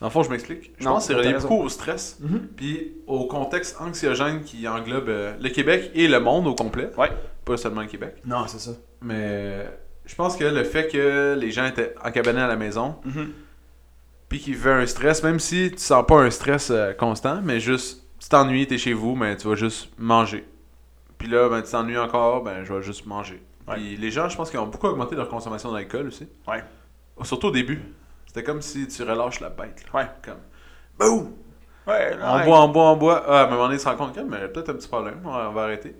Dans 0.00 0.06
le 0.08 0.10
fond, 0.12 0.22
je 0.22 0.30
m'explique. 0.30 0.72
Je 0.78 0.84
Non, 0.84 0.92
pense 0.92 1.06
que 1.08 1.14
c'est 1.14 1.18
relié 1.18 1.32
beaucoup 1.34 1.62
au 1.62 1.68
stress, 1.70 2.18
Mhm. 2.20 2.48
puis 2.54 2.92
au 3.06 3.26
contexte 3.26 3.76
anxiogène 3.80 4.42
qui 4.42 4.68
englobe 4.68 5.08
euh, 5.08 5.32
le 5.40 5.48
Québec 5.48 5.90
et 5.94 6.06
le 6.06 6.20
monde 6.20 6.46
au 6.46 6.54
complet. 6.54 6.90
Ouais. 6.98 7.10
Pas 7.46 7.56
seulement 7.56 7.80
le 7.80 7.86
Québec. 7.86 8.16
Non, 8.26 8.46
c'est 8.46 8.58
ça. 8.60 8.72
Mais 9.02 9.66
je 10.04 10.14
pense 10.14 10.36
que 10.36 10.44
le 10.44 10.64
fait 10.64 10.88
que 10.88 11.34
les 11.38 11.50
gens 11.50 11.64
étaient 11.64 11.94
encabonnés 12.04 12.42
à 12.42 12.46
la 12.46 12.56
maison, 12.56 12.96
Mhm. 13.06 13.30
puis 14.28 14.38
qu'ils 14.38 14.54
vivaient 14.54 14.72
un 14.72 14.86
stress, 14.86 15.22
même 15.22 15.40
si 15.40 15.70
tu 15.70 15.78
sens 15.78 16.04
pas 16.06 16.20
un 16.20 16.30
stress 16.30 16.70
euh, 16.70 16.92
constant, 16.92 17.40
mais 17.42 17.58
juste, 17.60 18.02
tu 18.20 18.28
t'ennuies, 18.28 18.66
t'es 18.66 18.78
chez 18.78 18.92
vous, 18.92 19.14
mais 19.14 19.34
tu 19.36 19.48
vas 19.48 19.54
juste 19.54 19.88
manger. 19.98 20.44
Puis 21.18 21.28
là, 21.28 21.48
ben, 21.48 21.62
tu 21.62 21.70
t'ennuies 21.70 21.98
encore, 21.98 22.42
ben, 22.42 22.64
je 22.64 22.72
vais 22.72 22.82
juste 22.82 23.06
manger. 23.06 23.42
Puis 23.68 23.96
les 23.96 24.10
gens, 24.10 24.28
je 24.28 24.36
pense 24.36 24.50
qu'ils 24.50 24.60
ont 24.60 24.66
beaucoup 24.66 24.86
augmenté 24.86 25.16
leur 25.16 25.28
consommation 25.28 25.72
d'alcool 25.72 26.06
aussi. 26.08 26.28
Ouais. 26.46 26.62
Surtout 27.22 27.48
au 27.48 27.50
début. 27.50 27.82
C'était 28.26 28.44
comme 28.44 28.62
si 28.62 28.86
tu 28.86 29.02
relâches 29.02 29.40
la 29.40 29.50
bête. 29.50 29.84
là. 29.92 30.00
Ouais. 30.00 30.06
Comme, 30.22 30.38
boum! 30.98 31.32
Ouais, 31.86 32.16
On 32.20 32.44
boit, 32.44 32.62
on 32.62 32.68
boit, 32.68 32.90
on 32.90 32.96
boit. 32.96 33.24
Ah, 33.26 33.42
à 33.42 33.46
un 33.46 33.50
moment 33.50 33.66
donné, 33.66 33.78
tu 33.78 33.84
te 33.84 33.88
rends 33.88 33.96
compte 33.96 34.14
que 34.14 34.20
mais 34.20 34.48
peut-être 34.48 34.70
un 34.70 34.74
petit 34.74 34.88
problème. 34.88 35.20
On 35.24 35.30
va, 35.30 35.48
on 35.50 35.52
va 35.52 35.62
arrêter. 35.62 35.96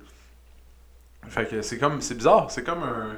Fait 1.29 1.47
que 1.49 1.63
c'est 1.63 1.79
comme, 1.79 2.01
c'est 2.01 2.15
bizarre. 2.17 2.51
C'est 2.51 2.65
comme 2.65 2.83
un. 2.83 3.17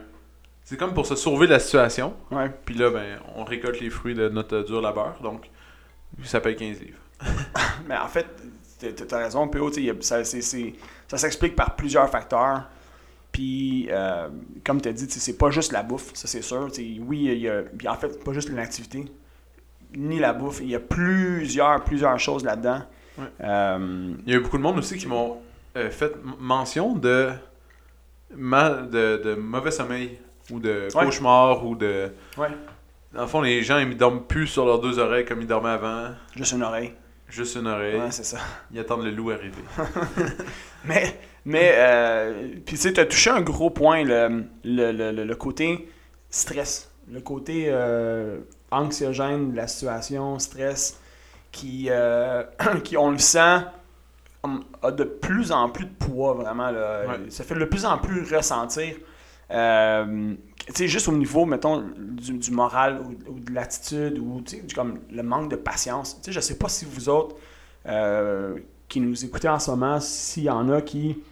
C'est 0.64 0.76
comme 0.76 0.92
pour 0.92 1.06
se 1.06 1.16
sauver 1.16 1.46
de 1.46 1.52
la 1.52 1.60
situation. 1.60 2.14
Ouais. 2.30 2.50
Puis 2.66 2.74
là, 2.74 2.90
ben, 2.90 3.18
on 3.36 3.44
récolte 3.44 3.80
les 3.80 3.88
fruits 3.88 4.14
de 4.14 4.28
notre 4.28 4.60
dur 4.60 4.82
labeur. 4.82 5.16
Donc, 5.22 5.50
ça 6.24 6.40
paye 6.40 6.56
15 6.56 6.80
livres. 6.80 6.98
Mais 7.88 7.96
en 7.96 8.06
fait, 8.06 8.26
t'as- 8.78 9.18
raison, 9.18 9.48
PO, 9.48 9.70
ça, 10.00 10.24
ça 10.24 11.18
s'explique 11.18 11.56
par 11.56 11.76
plusieurs 11.76 12.08
facteurs. 12.10 12.64
Puis, 13.32 13.88
euh, 13.90 14.28
comme 14.64 14.80
tu 14.80 14.88
as 14.88 14.92
dit, 14.92 15.06
c'est 15.08 15.36
pas 15.36 15.50
juste 15.50 15.72
la 15.72 15.82
bouffe, 15.82 16.10
ça 16.14 16.26
c'est 16.26 16.42
sûr. 16.42 16.68
Oui, 17.06 17.24
il 17.30 17.38
y 17.38 17.48
a, 17.48 17.62
puis 17.62 17.86
en 17.88 17.94
fait, 17.94 18.22
pas 18.24 18.32
juste 18.32 18.48
l'inactivité, 18.48 19.04
ni 19.96 20.18
la 20.18 20.32
bouffe. 20.32 20.60
Il 20.62 20.70
y 20.70 20.74
a 20.74 20.80
plusieurs, 20.80 21.82
plusieurs 21.84 22.18
choses 22.18 22.44
là-dedans. 22.44 22.82
Ouais. 23.18 23.24
Euh, 23.42 24.14
Il 24.26 24.32
y 24.32 24.34
a 24.34 24.38
eu 24.38 24.42
beaucoup 24.42 24.56
de 24.58 24.62
monde 24.62 24.78
aussi 24.78 24.96
qui 24.96 25.06
m'ont 25.06 25.38
euh, 25.76 25.90
fait 25.90 26.12
mention 26.38 26.94
de, 26.94 27.30
mal, 28.34 28.88
de, 28.90 29.20
de 29.24 29.34
mauvais 29.34 29.70
sommeil 29.70 30.18
ou 30.50 30.58
de 30.58 30.88
Ouais. 30.94 31.04
cauchemar 31.04 31.64
ou 31.66 31.74
de. 31.74 32.10
Ouais. 32.36 32.48
Dans 33.12 33.22
le 33.22 33.26
fond, 33.26 33.40
les 33.40 33.62
gens 33.62 33.78
ils 33.78 33.96
dorment 33.96 34.22
plus 34.24 34.46
sur 34.46 34.64
leurs 34.66 34.80
deux 34.80 34.98
oreilles 34.98 35.24
comme 35.24 35.40
ils 35.40 35.46
dormaient 35.46 35.70
avant. 35.70 36.08
juste 36.36 36.52
une 36.52 36.62
oreille. 36.62 36.92
Juste 37.28 37.56
une 37.56 37.66
oreille. 37.66 37.96
Ouais, 38.00 38.10
c'est 38.10 38.24
ça. 38.24 38.38
Ils 38.72 38.80
attendent 38.80 39.04
le 39.04 39.10
loup 39.10 39.30
arriver. 39.30 39.62
Mais, 40.84 41.18
mais 41.44 41.72
euh, 41.76 42.48
puis 42.64 42.76
tu 42.76 42.82
sais, 42.82 42.92
tu 42.92 43.00
as 43.00 43.06
touché 43.06 43.30
un 43.30 43.40
gros 43.40 43.68
point, 43.70 44.04
le, 44.04 44.44
le, 44.64 44.92
le, 44.92 45.24
le- 45.24 45.34
côté 45.34 45.88
stress, 46.30 46.88
le 47.10 47.20
côté 47.20 47.64
euh, 47.68 48.38
anxiogène 48.70 49.50
de 49.52 49.56
la 49.56 49.66
situation, 49.66 50.38
stress, 50.38 51.00
qui, 51.50 51.86
euh, 51.90 52.44
qui 52.84 52.96
on 52.96 53.10
le 53.10 53.18
sent, 53.18 53.58
a 54.82 54.90
de 54.92 55.04
plus 55.04 55.50
en 55.50 55.68
plus 55.68 55.84
de 55.86 55.90
poids, 55.98 56.32
vraiment. 56.34 56.70
Là. 56.70 57.02
Ouais. 57.06 57.30
Ça 57.30 57.42
fait 57.44 57.56
de 57.56 57.64
plus 57.64 57.84
en 57.84 57.98
plus 57.98 58.32
ressentir. 58.32 58.94
Euh, 59.50 60.34
juste 60.74 61.08
au 61.08 61.12
niveau, 61.12 61.46
mettons, 61.46 61.84
du, 61.96 62.50
moral 62.50 63.00
ou, 63.28 63.40
de 63.40 63.52
l'attitude 63.52 64.18
ou 64.18 64.42
comme 64.74 65.00
le 65.10 65.22
manque 65.22 65.50
de 65.50 65.56
patience. 65.56 66.20
Je 66.26 66.40
sais 66.40 66.58
pas 66.58 66.68
si 66.68 66.84
vous 66.84 67.08
autres 67.08 67.36
euh, 67.86 68.58
qui 68.88 69.00
nous 69.00 69.24
écoutez 69.24 69.48
en 69.48 69.58
ce 69.58 69.70
moment, 69.70 70.00
s'il 70.00 70.44
y 70.44 70.50
en 70.50 70.68
a 70.68 70.82
qui 70.82 71.22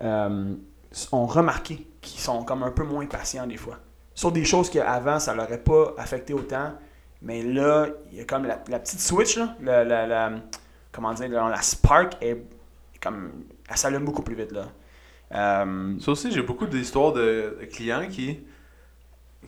euh, 0.00 0.54
ont 1.12 1.26
remarqué 1.26 1.86
qu'ils 2.00 2.20
sont 2.20 2.44
comme 2.44 2.62
un 2.62 2.70
peu 2.70 2.84
moins 2.84 3.06
patients 3.06 3.46
des 3.46 3.56
fois. 3.56 3.78
Sur 4.14 4.32
des 4.32 4.44
choses 4.44 4.70
qu'avant, 4.70 5.18
ça 5.20 5.34
l'aurait 5.34 5.62
pas 5.62 5.94
affecté 5.98 6.32
autant. 6.32 6.72
Mais 7.20 7.42
là, 7.42 7.88
il 8.10 8.18
y 8.18 8.20
a 8.20 8.24
comme 8.24 8.44
la, 8.46 8.56
petite 8.56 9.00
switch, 9.00 9.36
là, 9.36 9.84
la, 9.84 10.06
la- 10.06 10.32
comment 10.92 11.12
dire, 11.14 11.28
la 11.28 11.62
spark 11.62 12.16
est 12.20 12.42
comme, 13.00 13.44
elle 13.68 13.76
s'allume 13.76 14.04
beaucoup 14.04 14.22
plus 14.22 14.34
vite, 14.34 14.52
là. 14.52 14.68
Euh, 15.34 15.92
Ça 16.00 16.10
aussi, 16.12 16.32
j'ai 16.32 16.42
beaucoup 16.42 16.66
d'histoires 16.66 17.12
de, 17.12 17.58
clients 17.72 18.06
qui 18.10 18.40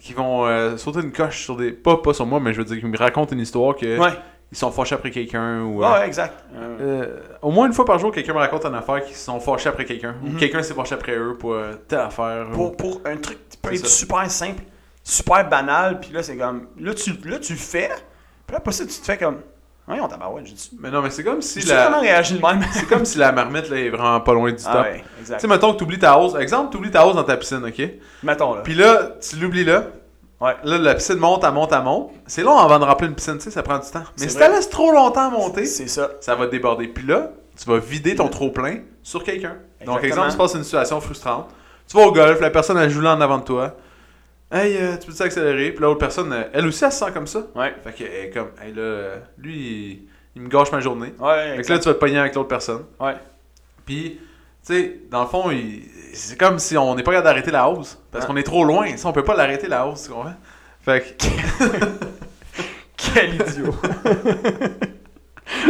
qui 0.00 0.12
vont 0.14 0.46
euh, 0.46 0.76
sauter 0.78 1.00
une 1.00 1.12
coche 1.12 1.42
sur 1.44 1.56
des. 1.56 1.72
Pas, 1.72 1.96
pas 1.98 2.14
sur 2.14 2.24
moi, 2.24 2.40
mais 2.40 2.52
je 2.52 2.58
veux 2.58 2.64
dire, 2.64 2.78
qui 2.78 2.86
me 2.86 2.96
racontent 2.96 3.32
une 3.34 3.40
histoire 3.40 3.76
que 3.76 3.98
ouais, 3.98 4.12
ils 4.50 4.56
sont 4.56 4.70
fâchés 4.70 4.94
après 4.94 5.10
quelqu'un 5.10 5.62
ou. 5.62 5.84
euh, 5.84 5.92
ouais, 5.92 6.06
exact. 6.06 6.42
Euh, 6.56 7.18
au 7.42 7.50
moins 7.50 7.66
une 7.66 7.72
fois 7.74 7.84
par 7.84 7.98
jour, 7.98 8.10
quelqu'un 8.12 8.32
me 8.32 8.38
raconte 8.38 8.64
une 8.64 8.74
affaire 8.74 9.04
qu'ils 9.04 9.14
se 9.16 9.24
sont 9.24 9.40
fâchés 9.40 9.68
après 9.68 9.84
quelqu'un. 9.84 10.14
Ou 10.22 10.28
Mhm. 10.30 10.36
quelqu'un 10.38 10.62
s'est 10.62 10.74
fâché 10.74 10.94
après 10.94 11.16
eux 11.16 11.36
pour 11.38 11.54
telle 11.88 11.98
affaire. 12.00 12.46
ou- 12.50 12.52
pour, 12.54 12.76
pour 12.76 13.00
un 13.04 13.16
truc 13.16 13.38
qui 13.50 13.56
peut 13.58 13.74
être 13.74 13.80
ça. 13.80 13.88
super 13.88 14.30
simple, 14.30 14.62
super 15.04 15.46
banal, 15.48 16.00
puis 16.00 16.12
là, 16.12 16.22
c'est 16.22 16.36
comme, 16.36 16.68
là, 16.78 16.94
tu, 16.94 17.12
là, 17.24 17.38
tu 17.38 17.52
le 17.52 17.58
fais, 17.58 17.90
puis 18.46 18.52
là, 18.52 18.58
après 18.58 18.72
ça, 18.72 18.84
tu 18.86 18.94
te 18.98 19.04
fais 19.04 19.18
comme, 19.18 19.38
voyons, 19.86 20.08
tabarouette, 20.08 20.46
j'ai 20.46 20.54
dit. 20.54 20.70
Mais 20.78 20.90
non, 20.90 21.02
mais 21.02 21.10
c'est 21.10 21.24
comme 21.24 21.42
si 21.42 21.60
la. 21.62 21.88
vraiment 21.88 22.00
réagi 22.00 22.34
de 22.34 22.40
même. 22.40 22.64
C'est 22.72 22.86
comme 22.86 23.04
si 23.04 23.18
la 23.18 23.32
marmite 23.32 23.68
là, 23.70 23.76
est 23.76 23.88
vraiment 23.90 24.20
pas 24.20 24.32
loin 24.34 24.50
du 24.52 24.62
top. 24.62 24.72
Ah 24.74 24.82
ouais, 24.82 25.04
Tu 25.16 25.20
exact. 25.20 25.40
sais, 25.40 25.46
mettons 25.48 25.72
que 25.72 25.78
tu 25.78 25.84
oublies 25.84 25.98
ta 25.98 26.18
hausse. 26.18 26.34
Exemple, 26.36 26.70
tu 26.70 26.76
oublies 26.78 26.90
ta 26.90 27.06
hausse 27.06 27.16
dans 27.16 27.24
ta 27.24 27.36
piscine, 27.36 27.64
ok? 27.66 27.88
Mettons, 28.22 28.54
là. 28.54 28.60
Puis 28.62 28.74
là, 28.74 29.10
tu 29.20 29.36
l'oublies 29.36 29.64
là. 29.64 29.84
Ouais. 30.40 30.56
Là, 30.64 30.78
la 30.78 30.94
piscine 30.94 31.16
monte, 31.16 31.44
elle 31.44 31.52
monte, 31.52 31.72
elle 31.72 31.82
monte. 31.82 32.12
C'est 32.26 32.42
long 32.42 32.56
avant 32.56 32.78
de 32.78 32.84
remplir 32.84 33.10
une 33.10 33.14
piscine, 33.16 33.36
tu 33.36 33.44
sais, 33.44 33.50
ça 33.50 33.62
prend 33.62 33.78
du 33.78 33.90
temps. 33.90 34.04
Mais 34.18 34.28
si 34.28 34.36
vrai. 34.36 34.48
tu 34.48 34.54
laisses 34.54 34.70
trop 34.70 34.90
longtemps 34.92 35.30
monter, 35.30 35.66
C'est 35.66 35.86
ça. 35.88 36.08
ça 36.20 36.34
va 36.34 36.46
déborder. 36.46 36.88
Puis 36.88 37.06
là, 37.06 37.30
tu 37.62 37.68
vas 37.68 37.78
vider 37.78 38.14
ton 38.14 38.28
trop-plein 38.28 38.78
sur 39.02 39.22
quelqu'un. 39.22 39.56
Donc, 39.84 40.02
exemple, 40.02 40.28
il 40.28 40.32
se 40.32 40.36
passe 40.38 40.54
une 40.54 40.64
situation 40.64 40.98
frustrante. 41.00 41.48
Tu 41.88 41.96
vas 41.96 42.04
au 42.06 42.12
golf, 42.12 42.40
la 42.40 42.50
personne, 42.50 42.78
elle 42.78 42.88
joue 42.88 43.00
là 43.02 43.14
en 43.14 43.20
avant 43.20 43.38
de 43.38 43.44
toi. 43.44 43.74
Hey, 44.52 44.76
euh, 44.78 44.96
tu 44.96 45.10
peux 45.12 45.24
accélérer? 45.24 45.70
Puis 45.70 45.80
l'autre 45.80 45.98
personne, 46.00 46.32
euh, 46.32 46.42
elle 46.52 46.66
aussi, 46.66 46.84
elle 46.84 46.90
se 46.92 46.98
sent 46.98 47.12
comme 47.12 47.26
ça. 47.28 47.46
Ouais. 47.54 47.72
Fait 47.84 47.92
que, 47.92 48.02
elle 48.04 48.24
est 48.26 48.30
comme, 48.30 48.48
hey 48.60 48.72
là, 48.74 49.14
lui, 49.38 49.54
il, 49.56 50.02
il 50.36 50.42
me 50.42 50.48
gâche 50.48 50.72
ma 50.72 50.80
journée. 50.80 51.14
Ouais, 51.20 51.56
Fait 51.56 51.62
que 51.62 51.72
là, 51.72 51.78
tu 51.78 51.84
vas 51.88 51.94
te 51.94 51.98
pogner 52.00 52.18
avec 52.18 52.34
l'autre 52.34 52.48
personne. 52.48 52.84
Ouais. 52.98 53.14
Puis, 53.86 54.18
tu 54.66 54.74
sais, 54.74 55.00
dans 55.10 55.22
le 55.22 55.28
fond, 55.28 55.50
il- 55.52 55.84
c'est 56.14 56.36
comme 56.38 56.58
si 56.58 56.76
on 56.76 56.94
n'est 56.96 57.02
pas 57.04 57.12
capable 57.12 57.26
d'arrêter 57.28 57.50
la 57.52 57.68
hausse. 57.68 57.96
Parce 58.10 58.26
qu'on 58.26 58.36
est 58.36 58.42
trop 58.42 58.64
loin. 58.64 58.96
Ça, 58.96 59.08
on 59.08 59.12
peut 59.12 59.22
pas 59.24 59.36
l'arrêter, 59.36 59.68
la 59.68 59.86
hausse, 59.86 60.04
tu 60.04 60.10
comprends? 60.10 60.34
Fait 60.82 61.16
que, 61.16 61.24
Quel 62.96 63.34
idiot. 63.36 63.74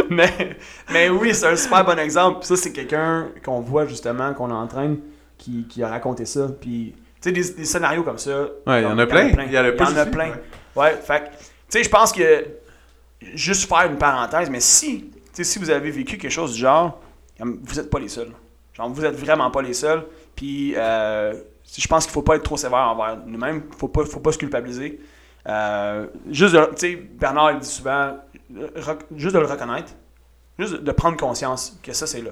mais, 0.09 0.57
mais 0.91 1.09
oui, 1.09 1.33
c'est 1.33 1.47
un 1.47 1.55
super 1.55 1.83
bon 1.85 1.97
exemple. 1.99 2.45
Ça, 2.45 2.55
c'est 2.55 2.71
quelqu'un 2.71 3.29
qu'on 3.43 3.61
voit 3.61 3.85
justement, 3.85 4.33
qu'on 4.33 4.51
entraîne, 4.51 4.97
qui, 5.37 5.65
qui 5.67 5.81
a 5.83 5.87
raconté 5.87 6.25
ça. 6.25 6.47
Puis, 6.59 6.95
tu 7.21 7.29
sais, 7.29 7.31
des, 7.31 7.53
des 7.53 7.65
scénarios 7.65 8.03
comme 8.03 8.17
ça. 8.17 8.41
Ouais, 8.67 8.81
il 8.81 8.83
y 8.83 8.85
en 8.85 8.97
a 8.97 9.05
plein. 9.05 9.27
Il 9.27 9.31
y 9.31 9.57
en 9.57 9.63
a 9.63 9.69
Il 9.69 9.77
y 9.79 9.81
en 9.83 9.97
a 9.97 10.05
plein. 10.05 10.31
ouais. 10.75 10.95
Fait 11.03 11.23
tu 11.69 11.77
sais, 11.77 11.83
je 11.83 11.89
pense 11.89 12.11
que, 12.11 12.45
juste 13.33 13.67
faire 13.69 13.89
une 13.89 13.97
parenthèse, 13.97 14.49
mais 14.49 14.59
si, 14.59 15.11
tu 15.11 15.19
sais, 15.31 15.43
si 15.43 15.59
vous 15.59 15.69
avez 15.69 15.91
vécu 15.91 16.17
quelque 16.17 16.31
chose 16.31 16.53
du 16.53 16.59
genre, 16.61 16.99
vous 17.39 17.75
n'êtes 17.75 17.89
pas 17.89 17.99
les 17.99 18.09
seuls. 18.09 18.31
Genre, 18.73 18.89
vous 18.89 19.05
êtes 19.05 19.15
vraiment 19.15 19.49
pas 19.51 19.61
les 19.61 19.73
seuls. 19.73 20.03
Puis 20.35 20.73
euh, 20.75 21.33
je 21.77 21.87
pense 21.87 22.05
qu'il 22.05 22.13
faut 22.13 22.21
pas 22.23 22.35
être 22.35 22.43
trop 22.43 22.57
sévère 22.57 22.79
envers 22.79 23.17
nous-mêmes. 23.25 23.63
Faut 23.77 23.87
pas, 23.87 24.03
faut 24.05 24.19
pas 24.19 24.31
se 24.31 24.37
culpabiliser. 24.37 24.99
Euh, 25.47 26.07
juste, 26.29 26.55
tu 26.55 26.77
sais, 26.77 26.95
Bernard 26.95 27.51
il 27.53 27.59
dit 27.59 27.67
souvent, 27.69 28.17
euh, 28.57 28.67
juste 29.15 29.33
de 29.35 29.39
le 29.39 29.45
reconnaître, 29.47 29.91
juste 30.59 30.75
de- 30.75 30.91
prendre 30.91 31.17
conscience 31.17 31.77
que 31.81 31.93
ça 31.93 32.05
c'est 32.05 32.21
là. 32.21 32.31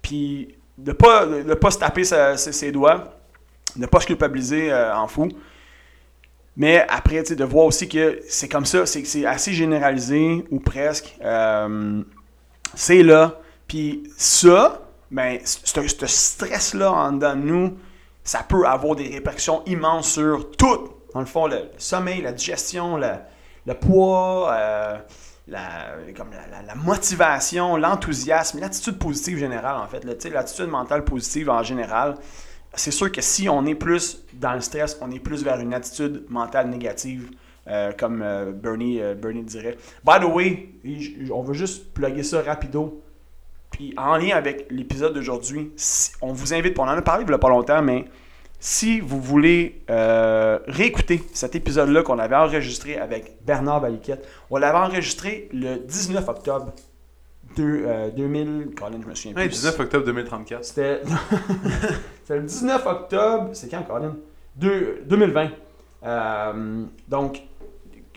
Puis 0.00 0.54
de 0.78 0.92
pas, 0.92 1.26
de 1.26 1.54
pas 1.54 1.70
se 1.70 1.78
taper 1.78 2.04
sa- 2.04 2.36
ses, 2.36 2.52
ses 2.52 2.72
doigts, 2.72 3.14
de 3.76 3.86
pas 3.86 4.00
se 4.00 4.06
culpabiliser 4.06 4.72
euh, 4.72 4.96
en 4.96 5.08
fou. 5.08 5.28
Mais 6.56 6.84
après, 6.88 7.22
de 7.22 7.44
voir 7.44 7.66
aussi 7.66 7.88
que 7.88 8.20
c'est 8.28 8.48
comme 8.48 8.66
ça, 8.66 8.84
c'est 8.84 9.04
c'est 9.04 9.24
assez 9.24 9.52
généralisé 9.52 10.44
ou 10.50 10.60
presque. 10.60 11.16
Euh, 11.22 12.02
c'est 12.74 13.02
là. 13.02 13.40
Puis 13.66 14.02
ça, 14.18 14.82
ben, 15.10 15.38
ce 15.44 16.06
stress-là 16.06 16.92
en 16.92 17.12
dedans 17.12 17.36
de 17.36 17.40
nous, 17.40 17.78
ça 18.24 18.44
peut 18.46 18.66
avoir 18.66 18.96
des 18.96 19.08
répercussions 19.08 19.62
immenses 19.66 20.12
sur 20.12 20.50
tout. 20.52 20.90
Dans 21.14 21.20
le 21.20 21.26
fond, 21.26 21.46
le, 21.46 21.70
sommeil, 21.78 22.22
la 22.22 22.32
digestion, 22.32 22.96
le, 22.96 23.74
poids, 23.74 24.52
euh, 24.52 24.98
la, 25.48 25.96
comme 26.16 26.30
la, 26.66 26.74
motivation, 26.74 27.76
l'enthousiasme, 27.76 28.60
l'attitude 28.60 28.98
positive 28.98 29.38
générale, 29.38 29.76
en 29.76 29.86
fait. 29.86 30.04
L'attitude 30.04 30.68
mentale 30.68 31.04
positive 31.04 31.50
en 31.50 31.62
général. 31.62 32.16
C'est 32.74 32.90
sûr 32.90 33.12
que 33.12 33.20
si 33.20 33.48
on 33.48 33.66
est 33.66 33.74
plus 33.74 34.24
dans 34.34 34.54
le 34.54 34.60
stress, 34.60 34.96
on 35.00 35.10
est 35.10 35.18
plus 35.20 35.44
vers 35.44 35.60
une 35.60 35.74
attitude 35.74 36.24
mentale 36.30 36.68
négative, 36.70 37.30
euh, 37.68 37.92
comme 37.92 38.22
euh, 38.22 38.50
Bernie, 38.52 39.00
euh, 39.00 39.14
Bernie 39.14 39.42
dirait. 39.42 39.76
By 40.04 40.20
the 40.20 40.24
way, 40.24 40.68
on 41.30 41.42
veut 41.42 41.54
juste 41.54 41.92
plugger 41.92 42.22
ça 42.22 42.42
rapido. 42.42 43.02
Puis 43.70 43.94
en 43.96 44.16
lien 44.16 44.36
avec 44.36 44.66
l'épisode 44.70 45.14
d'aujourd'hui, 45.14 45.70
si- 45.76 46.12
on 46.20 46.32
vous 46.32 46.52
invite, 46.54 46.78
on 46.78 46.82
en 46.84 46.88
a 46.88 47.02
parlé 47.02 47.24
il 47.26 47.30
y 47.30 47.34
a 47.34 47.38
pas 47.38 47.48
longtemps, 47.48 47.82
mais 47.82 48.06
si 48.58 49.00
vous 49.00 49.20
voulez 49.20 49.82
réécouter 49.88 51.22
cet 51.34 51.54
épisode-là 51.54 52.02
qu'on 52.02 52.18
avait 52.18 52.36
enregistré 52.36 52.96
avec 52.98 53.36
Bernard 53.46 53.80
Baliquette, 53.80 54.26
on 54.50 54.56
l'avait 54.58 54.78
enregistré 54.78 55.48
le 55.52 55.76
19 55.76 56.28
octobre 56.28 56.72
de, 57.56 57.82
euh, 57.86 58.10
2000. 58.10 58.70
Colin, 58.76 58.98
je 59.02 59.08
me 59.08 59.14
souviens 59.14 59.36
Ouais, 59.36 59.46
plus. 59.48 59.56
19 59.56 59.80
octobre 59.80 60.04
2034. 60.06 60.64
C'était 60.64 61.00
c'était 62.22 62.38
le 62.38 62.44
19 62.46 62.86
octobre. 62.86 63.50
C'est 63.52 63.68
quand, 63.70 63.82
Colin? 63.82 64.16
Deux- 64.56 65.02
2020. 65.06 65.48
Euh, 66.04 66.84
donc, 67.08 67.42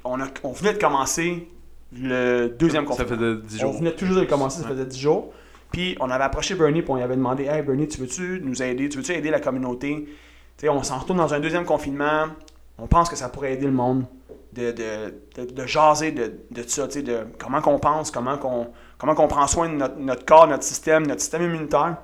on, 0.03 0.19
a, 0.21 0.25
on 0.43 0.51
venait 0.51 0.73
de 0.73 0.79
commencer 0.79 1.47
le 1.93 2.47
deuxième 2.47 2.83
Ça 2.83 2.89
confinement. 3.03 3.09
fait 3.09 3.17
de 3.17 3.35
10 3.35 3.55
On 3.63 3.67
jours. 3.67 3.77
venait 3.79 3.91
toujours 3.95 4.17
de 4.21 4.25
commencer, 4.25 4.61
ça 4.61 4.67
faisait 4.67 4.85
10 4.85 4.99
jours. 4.99 5.33
Puis 5.71 5.95
on 5.99 6.09
avait 6.09 6.23
approché 6.23 6.55
Bernie, 6.55 6.81
puis 6.81 6.91
on 6.91 6.95
lui 6.95 7.03
avait 7.03 7.15
demandé 7.15 7.45
Hey 7.45 7.61
Bernie, 7.61 7.87
tu 7.87 7.99
veux-tu 7.99 8.41
nous 8.43 8.61
aider? 8.63 8.89
Tu 8.89 8.97
veux-tu 8.97 9.11
aider 9.13 9.29
la 9.29 9.39
communauté 9.39 10.07
On 10.67 10.83
s'en 10.83 10.99
retourne 10.99 11.17
dans 11.19 11.33
un 11.33 11.39
deuxième 11.39 11.65
confinement. 11.65 12.25
On 12.77 12.87
pense 12.87 13.09
que 13.09 13.15
ça 13.15 13.29
pourrait 13.29 13.53
aider 13.53 13.65
le 13.65 13.71
monde 13.71 14.05
de, 14.53 14.71
de, 14.71 15.13
de, 15.45 15.51
de 15.51 15.65
jaser 15.67 16.11
de, 16.11 16.33
de 16.51 16.63
ça, 16.67 16.87
de 16.87 17.19
comment 17.37 17.61
qu'on 17.61 17.77
pense, 17.79 18.09
comment 18.11 18.37
qu'on 18.37 18.67
comment 18.97 19.15
qu'on 19.15 19.27
prend 19.27 19.47
soin 19.47 19.67
de 19.69 19.73
notre, 19.75 19.97
notre 19.97 20.25
corps, 20.25 20.47
notre 20.47 20.63
système, 20.63 21.05
notre 21.05 21.21
système 21.21 21.43
immunitaire. 21.43 21.97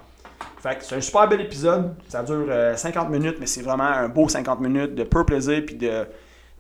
Fait 0.61 0.77
que 0.77 0.83
c'est 0.83 0.95
un 0.95 1.01
super 1.01 1.27
bel 1.27 1.41
épisode. 1.41 1.95
Ça 2.07 2.21
dure 2.23 2.45
euh, 2.49 2.75
50 2.75 3.09
minutes, 3.09 3.37
mais 3.39 3.47
c'est 3.47 3.61
vraiment 3.63 3.83
un 3.85 4.07
beau 4.09 4.27
50 4.29 4.59
minutes 4.59 4.93
de 4.95 5.03
pur 5.03 5.25
plaisir 5.25 5.63
puis 5.65 5.75
de, 5.75 6.05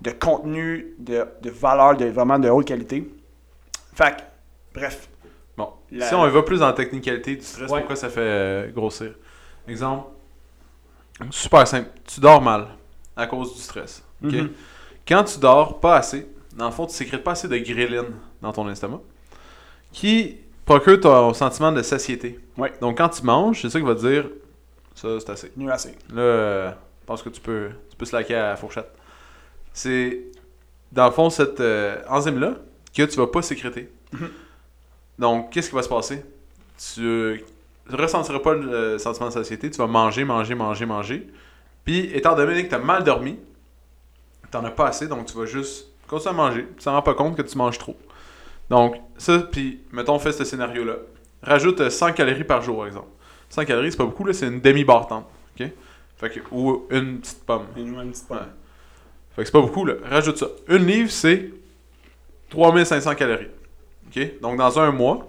de 0.01 0.11
contenu, 0.11 0.95
de, 0.97 1.25
de 1.41 1.49
valeur, 1.51 1.95
de 1.97 2.05
vraiment 2.05 2.39
de 2.39 2.49
haute 2.49 2.65
qualité. 2.67 3.07
Fait 3.93 4.15
que, 4.17 4.21
bref. 4.79 5.07
Bon, 5.55 5.69
La- 5.91 6.07
si 6.07 6.15
on 6.15 6.27
va 6.27 6.41
plus 6.43 6.59
dans 6.61 6.67
la 6.67 6.73
technicalité 6.73 7.35
du 7.35 7.43
stress, 7.43 7.69
Ouais. 7.69 7.79
pourquoi 7.79 7.95
ça 7.95 8.09
fait 8.09 8.21
euh, 8.21 8.71
grossir 8.71 9.11
Exemple, 9.67 10.07
super 11.29 11.67
simple. 11.67 11.89
Tu 12.07 12.19
dors 12.19 12.41
mal 12.41 12.67
à 13.15 13.27
cause 13.27 13.53
du 13.53 13.59
stress. 13.61 14.03
Mhm. 14.21 14.49
Quand 15.07 15.23
tu 15.25 15.39
dors 15.39 15.79
pas 15.79 15.97
assez, 15.97 16.27
dans 16.55 16.65
le 16.65 16.71
fond, 16.71 16.87
tu 16.87 16.93
sécrètes 16.95 17.23
pas 17.23 17.31
assez 17.31 17.47
de 17.47 17.57
ghrelin 17.57 18.05
dans 18.41 18.51
ton 18.51 18.67
estomac 18.69 19.01
qui 19.91 20.37
procure 20.65 20.99
ton 20.99 21.33
sentiment 21.33 21.71
de 21.71 21.81
satiété. 21.81 22.39
Ouais. 22.57 22.71
Donc 22.81 22.97
quand 22.97 23.09
tu 23.09 23.23
manges, 23.23 23.61
c'est 23.61 23.69
ça 23.69 23.79
qui 23.79 23.85
va 23.85 23.95
te 23.95 23.99
dire 24.01 24.25
ça, 24.95 25.19
c'est 25.19 25.29
assez. 25.29 25.51
Nul 25.55 25.71
assez. 25.71 25.95
Là, 26.13 26.21
euh, 26.21 26.71
je 27.01 27.05
pense 27.05 27.23
que 27.23 27.29
tu 27.29 27.41
peux, 27.41 27.69
tu 27.89 27.97
peux 27.97 28.05
slacker 28.05 28.35
à 28.35 28.49
la 28.49 28.55
fourchette. 28.55 28.91
C'est, 29.73 30.21
dans 30.91 31.05
le 31.05 31.11
fond, 31.11 31.29
cette 31.29 31.59
euh, 31.59 32.01
enzyme-là 32.07 32.55
que 32.93 33.03
tu 33.03 33.17
vas 33.17 33.27
pas 33.27 33.41
sécréter. 33.41 33.89
Mhm. 34.11 34.29
Donc, 35.17 35.49
qu'est-ce 35.51 35.69
qui 35.69 35.75
va 35.75 35.83
se 35.83 35.89
passer? 35.89 36.23
Tu 36.93 37.01
ne 37.89 37.97
ressentiras 37.97 38.39
pas 38.39 38.53
le 38.53 38.97
sentiment 38.97 39.27
de 39.27 39.33
satiété. 39.33 39.69
Tu 39.69 39.77
vas 39.77 39.87
manger, 39.87 40.23
manger, 40.23 40.55
manger, 40.55 40.85
manger. 40.85 41.27
Puis, 41.85 42.11
étant 42.13 42.35
donné 42.35 42.63
que 42.63 42.69
tu 42.69 42.75
as 42.75 42.79
mal 42.79 43.03
dormi, 43.03 43.39
tu 44.51 44.57
n'en 44.57 44.65
as 44.65 44.71
pas 44.71 44.87
assez, 44.87 45.07
donc 45.07 45.25
tu 45.25 45.37
vas 45.37 45.45
juste 45.45 45.87
continuer 46.07 46.35
à 46.35 46.37
manger. 46.37 46.67
Tu 46.77 46.83
t'en 46.83 46.93
rends 46.93 47.01
pas 47.01 47.13
compte 47.13 47.37
que 47.37 47.41
tu 47.41 47.57
manges 47.57 47.77
trop. 47.77 47.97
Donc, 48.69 48.95
ça, 49.17 49.39
puis, 49.39 49.81
mettons, 49.91 50.17
fais 50.19 50.31
ce 50.31 50.43
scénario-là. 50.43 50.95
Rajoute 51.43 51.81
euh, 51.81 51.89
100 51.89 52.13
calories 52.13 52.43
par 52.43 52.61
jour, 52.61 52.77
par 52.77 52.87
exemple. 52.87 53.07
100 53.49 53.65
calories, 53.65 53.91
c'est 53.91 53.97
pas 53.97 54.05
beaucoup, 54.05 54.23
là, 54.25 54.33
c'est 54.33 54.47
une 54.47 54.61
demi-barre. 54.61 55.07
OK? 55.11 55.67
Fait 56.17 56.29
que, 56.29 56.39
ou 56.51 56.85
une 56.89 57.19
petite 57.19 57.43
pomme. 57.45 57.65
Une, 57.75 57.95
une 57.99 58.11
petite 58.11 58.29
Ouais. 58.29 58.37
pomme. 58.37 58.47
Fait 59.35 59.41
que 59.41 59.45
c'est 59.47 59.51
pas 59.51 59.61
beaucoup, 59.61 59.85
là. 59.85 59.95
Rajoute 60.09 60.37
ça. 60.37 60.47
Une 60.67 60.85
livre, 60.85 61.09
c'est 61.09 61.49
3500 62.49 63.15
calories. 63.15 63.47
OK? 64.07 64.39
Donc, 64.41 64.57
dans 64.57 64.79
un 64.79 64.91
mois, 64.91 65.27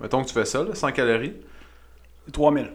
mettons 0.00 0.22
que 0.22 0.28
tu 0.28 0.34
fais 0.34 0.44
ça, 0.44 0.62
là, 0.64 0.74
100 0.74 0.92
calories, 0.92 1.34
3000. 2.32 2.70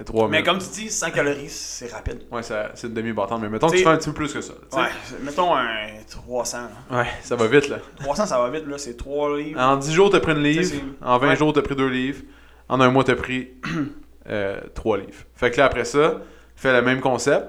Et 0.00 0.04
3000. 0.04 0.30
Mais 0.30 0.42
comme 0.42 0.58
tu 0.58 0.68
dis, 0.68 0.90
100 0.90 1.10
calories, 1.10 1.48
c'est 1.48 1.90
rapide. 1.92 2.22
Ouais, 2.30 2.42
ça- 2.42 2.70
c'est 2.74 2.86
une 2.88 2.94
demi-barre 2.94 3.26
tente. 3.28 3.40
Mais 3.42 3.48
mettons 3.48 3.66
que 3.68 3.72
T'sais- 3.72 3.78
tu 3.78 3.84
fais 3.84 3.90
un 3.94 3.96
petit 3.96 4.08
peu 4.10 4.14
plus 4.14 4.32
que 4.32 4.40
ça. 4.40 4.52
Ouais, 4.72 4.88
mettons 5.22 5.54
un 5.54 5.66
300. 6.10 6.58
là. 6.90 6.98
Ouais, 6.98 7.06
ça 7.22 7.36
va 7.36 7.46
vite, 7.46 7.68
là. 7.68 7.78
300, 8.00 8.26
ça 8.26 8.38
va 8.38 8.50
vite, 8.50 8.66
là, 8.66 8.78
c'est 8.78 8.96
3 8.96 9.36
livres. 9.38 9.60
En 9.60 9.76
10 9.76 9.92
jours, 9.92 10.10
t'as 10.10 10.20
pris 10.20 10.32
une 10.32 10.42
livre. 10.42 10.64
C'est- 10.64 10.82
En 11.04 11.18
20 11.18 11.28
ouais. 11.28 11.36
jours, 11.36 11.52
t'as 11.52 11.62
pris 11.62 11.76
deux 11.76 11.88
livres. 11.88 12.22
En 12.68 12.80
un 12.80 12.90
mois, 12.90 13.04
t'as 13.04 13.14
pris 13.16 13.50
euh, 14.28 14.60
trois 14.74 14.98
livres. 14.98 15.12
Fait 15.34 15.50
que 15.50 15.56
là, 15.58 15.66
après 15.66 15.84
ça, 15.84 16.20
fais 16.56 16.72
le 16.72 16.82
même 16.82 17.00
concept. 17.00 17.46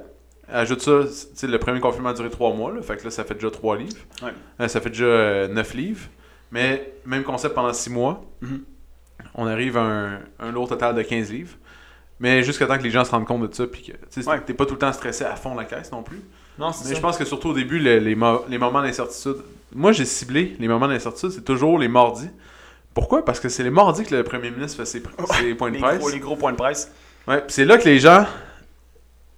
Ajoute 0.50 0.82
ça, 0.82 1.02
tu 1.04 1.10
sais, 1.36 1.48
le 1.48 1.60
premier 1.60 1.82
confinement 1.82 2.10
a 2.10 2.14
duré 2.14 2.30
3 2.30 2.54
mois. 2.54 2.72
Là, 2.72 2.82
fait 2.82 2.96
que 2.98 3.04
là, 3.04 3.10
ça 3.12 3.26
fait 3.26 3.34
déjà 3.34 3.52
3 3.52 3.76
livres. 3.78 3.98
Ouais. 4.24 4.32
Euh, 4.62 4.68
ça 4.70 4.80
fait 4.80 4.90
déjà 4.92 5.48
9 5.50 5.74
livres. 5.74 6.06
Mais 6.52 6.94
même 7.06 7.24
concept 7.24 7.54
pendant 7.54 7.74
6 7.74 7.90
mois. 7.90 8.24
Mhm. 8.42 8.64
On 9.36 9.46
arrive 9.48 9.76
à 9.78 9.82
un, 9.82 10.20
un 10.40 10.52
lourd 10.52 10.70
total 10.70 10.96
de 10.96 11.02
15 11.02 11.32
livres. 11.32 11.54
Mais 12.20 12.42
jusqu'à 12.44 12.66
temps 12.66 12.78
que 12.78 12.84
les 12.84 12.90
gens 12.92 13.04
se 13.06 13.12
rendent 13.12 13.26
compte 13.28 13.48
de 13.48 13.54
ça, 13.54 13.68
puis 13.68 13.84
que 13.84 13.92
tu 14.12 14.28
Ouais. 14.28 14.42
t'es 14.42 14.54
pas 14.54 14.66
tout 14.66 14.74
le 14.74 14.80
temps 14.80 14.92
stressé 14.94 15.24
à 15.24 15.36
fond 15.36 15.54
la 15.56 15.66
caisse 15.66 15.92
non 15.92 16.02
plus. 16.04 16.20
Non, 16.58 16.72
c'est 16.72 16.86
Mais 16.86 16.90
ça. 16.92 16.96
je 16.96 17.02
pense 17.02 17.18
que 17.18 17.26
surtout 17.26 17.50
au 17.50 17.54
début, 17.54 17.78
le- 17.80 18.00
les, 18.00 18.16
mo- 18.16 18.44
les 18.50 18.58
moments 18.58 18.82
d'incertitude. 18.82 19.38
Moi, 19.76 19.92
j'ai 19.92 20.06
ciblé 20.06 20.56
les 20.60 20.68
moments 20.68 20.88
d'incertitude, 20.88 21.30
c'est 21.32 21.46
toujours 21.46 21.78
les 21.78 21.88
mardis. 21.88 22.30
Pourquoi? 22.96 23.24
Parce 23.24 23.40
que 23.40 23.48
c'est 23.50 23.62
les 23.62 23.70
mardis 23.70 24.04
que 24.04 24.16
le 24.16 24.24
premier 24.24 24.50
ministre 24.50 24.78
fait 24.78 24.86
ses, 24.86 25.04
ses 25.38 25.54
points 25.54 25.70
de 25.70 25.76
les, 25.76 25.82
presse. 25.82 26.00
gros, 26.00 26.10
les 26.10 26.20
gros 26.20 26.36
points 26.36 26.52
de 26.54 26.58
presse. 26.58 26.92
Ouais, 27.28 27.38
puis 27.42 27.52
c'est 27.54 27.66
là 27.66 27.78
que 27.78 27.86
les 27.86 28.00
gens, 28.00 28.26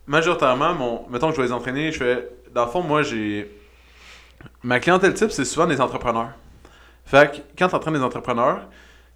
majoritairement, 0.07 0.73
mon, 0.75 1.05
mettons 1.09 1.29
que 1.29 1.35
je 1.35 1.41
vais 1.41 1.47
les 1.47 1.53
entraîner, 1.53 1.91
je 1.91 1.97
fais. 1.97 2.29
Dans 2.53 2.65
le 2.65 2.71
fond, 2.71 2.81
moi, 2.81 3.03
j'ai. 3.03 3.51
Ma 4.63 4.79
clientèle 4.79 5.13
type, 5.13 5.31
c'est 5.31 5.45
souvent 5.45 5.67
des 5.67 5.81
entrepreneurs. 5.81 6.31
Fait 7.05 7.31
que 7.31 7.37
quand 7.57 7.67
tu 7.69 7.75
entraînes 7.75 7.95
des 7.95 8.01
entrepreneurs, 8.03 8.61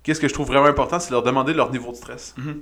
qu'est-ce 0.03 0.20
que 0.20 0.27
je 0.27 0.34
trouve 0.34 0.48
vraiment 0.48 0.65
important, 0.65 1.00
c'est 1.00 1.12
leur 1.12 1.24
demander 1.24 1.53
leur 1.53 1.72
niveau 1.72 1.91
de 1.91 1.96
stress. 1.98 2.34
Mhm. 2.38 2.60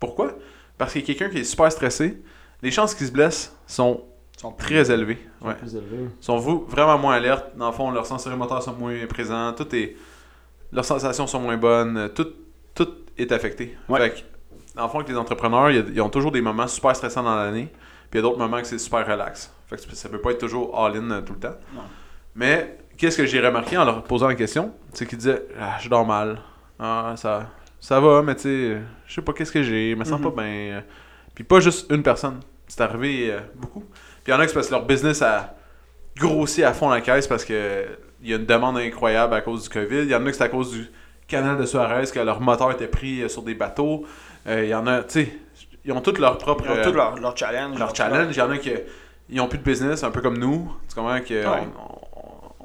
Pourquoi? 0.00 0.32
Parce 0.78 0.92
qu'il 0.92 1.02
y 1.02 1.04
a 1.04 1.06
quelqu'un 1.06 1.30
qui 1.30 1.38
est 1.40 1.44
super 1.44 1.70
stressé, 1.70 2.20
les 2.62 2.70
chances 2.70 2.94
qu'il 2.94 3.06
se 3.06 3.12
blesse 3.12 3.54
sont 3.66 4.02
Ils 4.36 4.40
sont 4.40 4.52
très 4.52 4.90
élevées. 4.90 5.18
Ouais. 5.42 5.54
plus 5.54 5.76
élevés. 5.76 6.08
sont 6.20 6.38
vous 6.38 6.64
vraiment 6.66 6.98
moins 6.98 7.14
alertes. 7.14 7.56
Dans 7.56 7.66
le 7.66 7.72
fond, 7.72 7.90
leurs 7.90 8.06
sensorimoteurs 8.06 8.62
sont 8.62 8.74
moins 8.74 8.94
présents. 9.06 9.52
Tout 9.52 9.74
est... 9.76 9.96
Leurs 10.72 10.84
sensations 10.84 11.26
sont 11.26 11.40
moins 11.40 11.56
bonnes. 11.56 12.10
Tout, 12.14 12.28
tout 12.74 12.88
est 13.18 13.30
affecté. 13.32 13.76
Ouais. 13.88 14.00
Fait 14.00 14.10
que, 14.10 14.76
dans 14.76 14.84
le 14.84 14.88
fond, 14.88 14.98
avec 14.98 15.08
les 15.08 15.16
entrepreneurs, 15.16 15.70
ils 15.70 16.00
ont 16.00 16.08
toujours 16.08 16.32
des 16.32 16.40
moments 16.40 16.66
super 16.66 16.96
stressants 16.96 17.22
dans 17.22 17.36
l'année. 17.36 17.68
Puis 18.10 18.14
il 18.14 18.16
y 18.16 18.18
a 18.18 18.22
d'autres 18.22 18.38
moments 18.38 18.60
que 18.60 18.66
c'est 18.66 18.78
super 18.78 19.06
relax. 19.06 19.52
Fait 19.68 19.76
que 19.76 19.94
ça 19.94 20.08
peut 20.08 20.20
pas 20.20 20.32
être 20.32 20.38
toujours 20.38 20.76
all-in 20.78 21.10
euh, 21.10 21.20
tout 21.22 21.34
le 21.34 21.38
temps. 21.38 21.56
Non. 21.74 21.82
Mais 22.34 22.78
qu'est-ce 22.96 23.16
que 23.16 23.26
j'ai 23.26 23.40
remarqué 23.40 23.76
en 23.76 23.84
leur 23.84 24.02
posant 24.02 24.28
la 24.28 24.34
question? 24.34 24.72
C'est 24.92 25.06
qu'ils 25.06 25.18
disaient 25.18 25.46
ah, 25.60 25.76
Je 25.80 25.88
dors 25.88 26.06
mal. 26.06 26.40
Ah, 26.78 27.14
ça, 27.16 27.50
ça 27.80 27.98
va, 28.00 28.22
mais 28.22 28.34
tu 28.36 28.42
sais, 28.42 28.78
je 29.06 29.14
sais 29.14 29.22
pas 29.22 29.32
qu'est-ce 29.32 29.52
que 29.52 29.62
j'ai. 29.62 29.90
Je 29.92 29.96
me 29.96 30.04
sens 30.04 30.20
Mhm. 30.20 30.32
pas 30.32 30.42
bien. 30.42 30.84
Puis 31.34 31.44
pas 31.44 31.60
juste 31.60 31.90
une 31.90 32.02
personne. 32.02 32.40
C'est 32.68 32.80
arrivé 32.82 33.32
euh, 33.32 33.40
beaucoup. 33.56 33.80
Puis 34.22 34.28
il 34.28 34.30
y 34.30 34.34
en 34.34 34.40
a 34.40 34.46
qui 34.46 34.54
parce 34.54 34.66
que 34.68 34.72
leur 34.72 34.84
business 34.86 35.22
a 35.22 35.54
grossi 36.16 36.62
à 36.62 36.72
fond 36.72 36.88
la 36.90 37.00
caisse 37.00 37.26
parce 37.26 37.44
que 37.44 37.86
il 38.22 38.28
y 38.30 38.34
a 38.34 38.36
une 38.36 38.44
demande 38.46 38.76
incroyable 38.78 39.34
à 39.34 39.40
cause 39.40 39.62
du 39.62 39.68
COVID. 39.70 40.02
Il 40.02 40.08
y 40.10 40.14
en 40.14 40.24
a 40.26 40.30
que 40.30 40.36
c'est 40.36 40.44
à 40.44 40.48
cause 40.48 40.70
du 40.72 40.86
canal 41.26 41.56
de 41.56 41.64
Suarez 41.64 42.04
que 42.12 42.20
leur 42.20 42.40
moteur 42.40 42.70
était 42.72 42.86
pris 42.88 43.22
euh, 43.22 43.28
sur 43.28 43.42
des 43.42 43.54
bateaux. 43.54 44.04
Euh, 44.46 44.64
Il 44.64 44.68
y 44.68 44.74
en 44.74 44.86
a, 44.86 45.02
tu 45.02 45.24
sais, 45.24 45.38
ils 45.84 45.92
ont 45.92 46.00
toutes 46.02 46.18
leur 46.18 46.36
propre 46.38 46.64
Ils 46.66 46.70
ont 46.72 46.76
euh, 46.76 46.84
tout 46.84 46.92
leur, 46.92 47.36
challenge. 47.36 47.78
leur 47.78 47.94
challenge. 47.96 48.34
Il 48.36 48.38
y 48.38 48.42
en 48.42 48.50
a 48.50 48.58
qui 48.58 48.72
ils 49.30 49.40
ont 49.40 49.48
plus 49.48 49.58
de 49.58 49.62
business, 49.64 50.02
un 50.04 50.10
peu 50.10 50.20
comme 50.20 50.36
nous. 50.38 50.70
Tu 50.88 50.94
comprends 50.94 51.20
que 51.20 51.34
Ouais. 51.48 51.68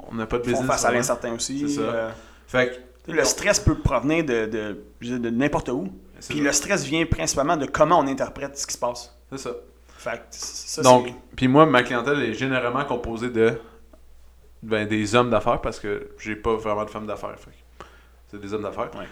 on- 0.09 0.15
n'a 0.15 0.25
pas 0.25 0.37
de 0.37 0.43
Ils 0.43 0.51
font 0.51 0.51
business. 0.61 0.67
face 0.67 0.83
à 0.83 0.87
vraiment. 0.87 0.99
l'incertain 0.99 1.33
aussi. 1.33 1.59
C'est 1.69 1.75
ça. 1.75 1.81
euh, 1.81 2.09
Fait 2.47 2.67
que 2.69 2.73
le 3.07 3.23
stress 3.23 3.59
peut 3.59 3.77
provenir 3.77 4.23
de, 4.25 4.45
de, 4.45 5.17
de 5.17 5.29
n'importe 5.29 5.69
où. 5.69 5.91
Puis 6.29 6.39
le 6.39 6.51
stress 6.51 6.83
vient 6.85 7.05
principalement 7.05 7.57
de 7.57 7.65
comment 7.65 7.99
on 7.99 8.07
interprète 8.07 8.57
ce 8.57 8.65
qui 8.65 8.73
se 8.73 8.77
passe. 8.79 9.15
C'est 9.31 9.37
ça. 9.37 9.51
Fait 9.97 10.17
que 10.17 10.23
ça, 10.31 10.81
Donc, 10.81 11.07
puis 11.35 11.47
moi, 11.47 11.65
ma 11.65 11.83
clientèle 11.83 12.21
est 12.23 12.33
généralement 12.33 12.83
composée 12.85 13.29
de 13.29 13.53
ben, 14.63 14.87
des 14.87 15.13
hommes 15.15 15.29
d'affaires 15.29 15.61
parce 15.61 15.79
que 15.79 16.09
j'ai 16.19 16.35
pas 16.35 16.55
vraiment 16.55 16.85
de 16.85 16.89
femmes 16.89 17.07
d'affaires. 17.07 17.35
C'est 18.29 18.39
des 18.39 18.53
hommes 18.53 18.63
d'affaires. 18.63 18.89
Ouais. 18.95 19.07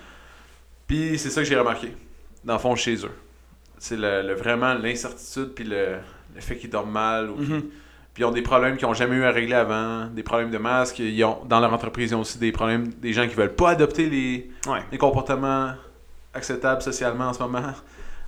Puis 0.88 1.18
c'est 1.20 1.30
ça 1.30 1.42
que 1.42 1.48
j'ai 1.48 1.56
remarqué, 1.58 1.96
dans 2.44 2.54
le 2.54 2.60
fond, 2.60 2.76
chez 2.76 2.96
eux. 3.06 3.12
C'est 3.78 3.98
le, 3.98 4.22
le- 4.22 4.34
vraiment 4.36 4.74
l'incertitude, 4.74 5.54
puis 5.54 5.64
le, 5.66 5.98
le 6.36 6.42
fait 6.42 6.58
qu'ils 6.58 6.70
dorment 6.70 6.92
mal, 6.92 7.30
ou 7.30 7.36
Mhm. 7.36 7.64
Puis 8.14 8.22
ils 8.24 8.26
ont 8.26 8.32
des 8.32 8.42
problèmes 8.44 8.78
qu'ils 8.78 8.88
n'ont 8.88 8.94
jamais 8.94 9.16
eu 9.16 9.24
à 9.24 9.32
régler 9.32 9.56
avant, 9.56 10.06
des 10.08 10.24
problèmes 10.24 10.52
de 10.52 10.58
masque. 10.58 11.00
Ils 11.00 11.24
ont, 11.24 11.44
dans 11.46 11.60
leur 11.60 11.74
entreprise, 11.74 12.12
ils 12.12 12.16
ont 12.16 12.22
aussi 12.22 12.38
des 12.38 12.52
problèmes, 12.52 12.88
des 12.88 13.12
gens 13.14 13.28
qui 13.28 13.34
veulent 13.36 13.56
pas 13.56 13.72
adopter 13.72 14.08
les, 14.10 14.52
Ouais. 14.68 14.82
les 14.92 14.98
comportements 14.98 15.74
acceptables 16.34 16.82
socialement 16.82 17.26
en 17.26 17.34
ce 17.34 17.40
moment, 17.40 17.74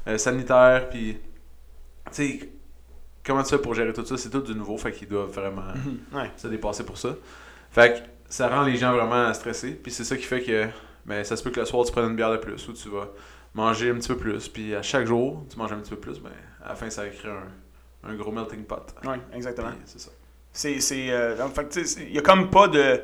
euh, 0.07 0.17
sanitaires, 0.17 0.89
puis 0.89 1.17
tu 2.05 2.11
sais, 2.11 2.49
comment 3.25 3.41
tu 3.43 3.49
fais 3.49 3.57
pour 3.61 3.73
gérer 3.73 3.93
tout 3.93 4.05
ça, 4.05 4.17
c'est 4.17 4.29
tout 4.29 4.41
du 4.41 4.53
nouveau, 4.55 4.77
fait 4.77 4.91
qu'ils 4.91 5.07
doivent 5.07 5.31
vraiment 5.31 5.63
Mhm. 5.73 6.17
Ouais. 6.19 6.31
se 6.37 6.47
dépasser 6.47 6.85
pour 6.85 6.97
ça. 6.97 7.09
Fait 7.71 7.93
que 7.93 7.99
ça 8.29 8.47
rend 8.47 8.63
les 8.63 8.75
gens 8.77 8.93
vraiment 8.93 9.33
stressés, 9.33 9.71
puis 9.71 9.91
c'est 9.91 10.03
ça 10.03 10.15
qui 10.17 10.23
fait 10.23 10.41
que 10.41 10.67
ben, 11.05 11.23
ça 11.23 11.35
se 11.37 11.43
peut 11.43 11.51
que 11.51 11.59
le 11.59 11.65
soir 11.65 11.85
tu 11.85 11.91
prennes 11.91 12.09
une 12.09 12.15
bière 12.15 12.31
de 12.31 12.37
plus, 12.37 12.67
ou 12.67 12.73
tu 12.73 12.89
vas 12.89 13.07
manger 13.53 13.89
un 13.91 13.95
petit 13.95 14.07
peu 14.09 14.17
plus, 14.17 14.47
puis 14.47 14.73
à 14.75 14.81
chaque 14.81 15.05
jour 15.07 15.45
tu 15.49 15.57
manges 15.57 15.73
un 15.73 15.77
petit 15.77 15.91
peu 15.91 15.97
plus, 15.99 16.19
ben 16.19 16.31
à 16.63 16.69
la 16.69 16.75
fin 16.75 16.89
ça 16.89 17.03
va 17.03 17.09
créer 17.09 17.31
un, 17.31 17.43
un 18.05 18.15
gros 18.15 18.31
melting 18.31 18.63
pot. 18.63 18.93
Ouais, 19.05 19.19
exactement. 19.33 19.71
C'est 19.85 19.99
ça. 19.99 20.09
C'est, 20.53 20.79
c'est, 20.79 21.09
euh, 21.09 21.35
donc, 21.35 21.53
fait 21.53 21.75
il 22.07 22.13
y 22.15 22.19
a 22.19 22.21
comme 22.21 22.49
pas 22.49 22.67
de, 22.67 23.01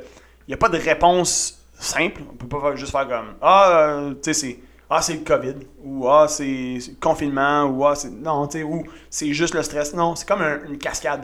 y 0.48 0.54
a 0.54 0.58
pas 0.58 0.70
de 0.70 0.78
réponse 0.78 1.60
simple. 1.74 2.22
On 2.32 2.36
peut 2.36 2.48
pas 2.48 2.62
faire- 2.62 2.78
juste 2.78 2.92
faire 2.92 3.08
comme, 3.08 3.34
ah, 3.42 3.70
euh, 3.72 4.12
tu 4.14 4.20
sais, 4.24 4.34
c'est, 4.34 4.60
ah, 4.90 5.02
c'est 5.02 5.14
le 5.16 5.20
COVID, 5.24 5.56
ou 5.84 6.08
ah, 6.08 6.28
c'est, 6.28 6.78
c'est 6.80 6.92
le 6.92 6.98
confinement, 7.00 7.64
ou 7.66 7.86
ah, 7.86 7.96
c'est, 7.96 8.10
non, 8.10 8.48
tu 8.48 8.60
sais, 8.60 8.64
ou 8.64 8.84
c'est 9.10 9.34
juste 9.34 9.54
le 9.54 9.64
stress. 9.64 9.94
Non, 9.94 10.16
c'est 10.16 10.28
comme 10.28 10.42
un- 10.42 10.64
une 10.66 10.78
cascade. 10.78 11.24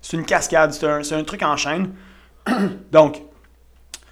C'est 0.00 0.16
une 0.16 0.24
cascade, 0.24 0.72
c'est 0.72 0.86
un, 0.86 1.02
c'est 1.04 1.14
un 1.14 1.22
truc 1.24 1.42
en 1.42 1.56
chaîne. 1.56 1.94
donc, 2.90 3.14
tu 3.14 3.20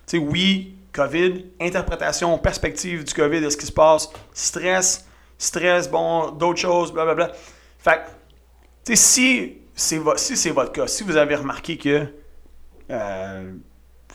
sais, 0.06 0.18
oui, 0.18 0.76
COVID, 0.92 1.46
interprétation, 1.60 2.36
perspective 2.38 3.02
du 3.04 3.12
COVID, 3.14 3.40
de 3.40 3.50
ce 3.50 3.56
qui 3.56 3.66
se 3.66 3.72
passe, 3.72 4.08
stress, 4.32 5.04
stress, 5.38 5.90
bon, 5.90 6.30
d'autres 6.32 6.60
choses, 6.60 6.92
blablabla. 6.92 7.32
Fait 7.78 8.02
si 8.84 9.58
c'est 9.74 9.98
votre 10.50 10.72
cas, 10.72 10.86
si 10.86 11.04
vous 11.04 11.16
avez 11.16 11.34
remarqué 11.34 11.76
que 11.76 12.06
euh, 12.90 13.52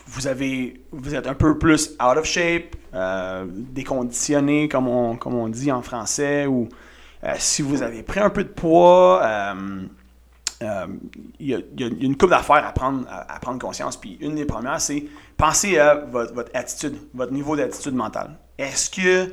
vous 0.06 0.26
avez 0.26 0.80
vous 0.92 1.14
êtes 1.14 1.26
un 1.26 1.34
peu 1.34 1.58
plus 1.58 1.96
out 2.00 2.16
of 2.16 2.24
shape, 2.24 2.76
euh, 2.94 3.44
déconditionné 3.48 4.68
comme 4.68 4.88
on, 4.88 5.48
dit 5.48 5.72
en 5.72 5.82
français, 5.82 6.46
ou 6.46 6.68
euh, 7.24 7.34
si 7.38 7.62
vous 7.62 7.82
avez 7.82 8.02
pris 8.02 8.20
un 8.20 8.30
peu 8.30 8.44
de 8.44 8.48
poids, 8.48 9.22
il 10.60 11.48
y, 11.48 11.54
a, 11.54 11.60
une 11.78 12.16
couple 12.16 12.30
d'affaires 12.30 12.66
à 12.66 12.72
prendre, 12.72 13.06
à, 13.08 13.38
prendre 13.40 13.58
conscience. 13.58 13.96
Puis 13.96 14.16
une 14.20 14.36
des 14.36 14.46
premières, 14.46 14.80
c'est 14.80 15.04
penser 15.36 15.78
à 15.78 15.94
votre, 15.94 16.34
votre 16.34 16.50
attitude, 16.54 16.96
votre 17.14 17.32
niveau 17.32 17.56
d'attitude 17.56 17.94
mentale. 17.94 18.38
Est-ce 18.58 18.90
que 18.90 19.32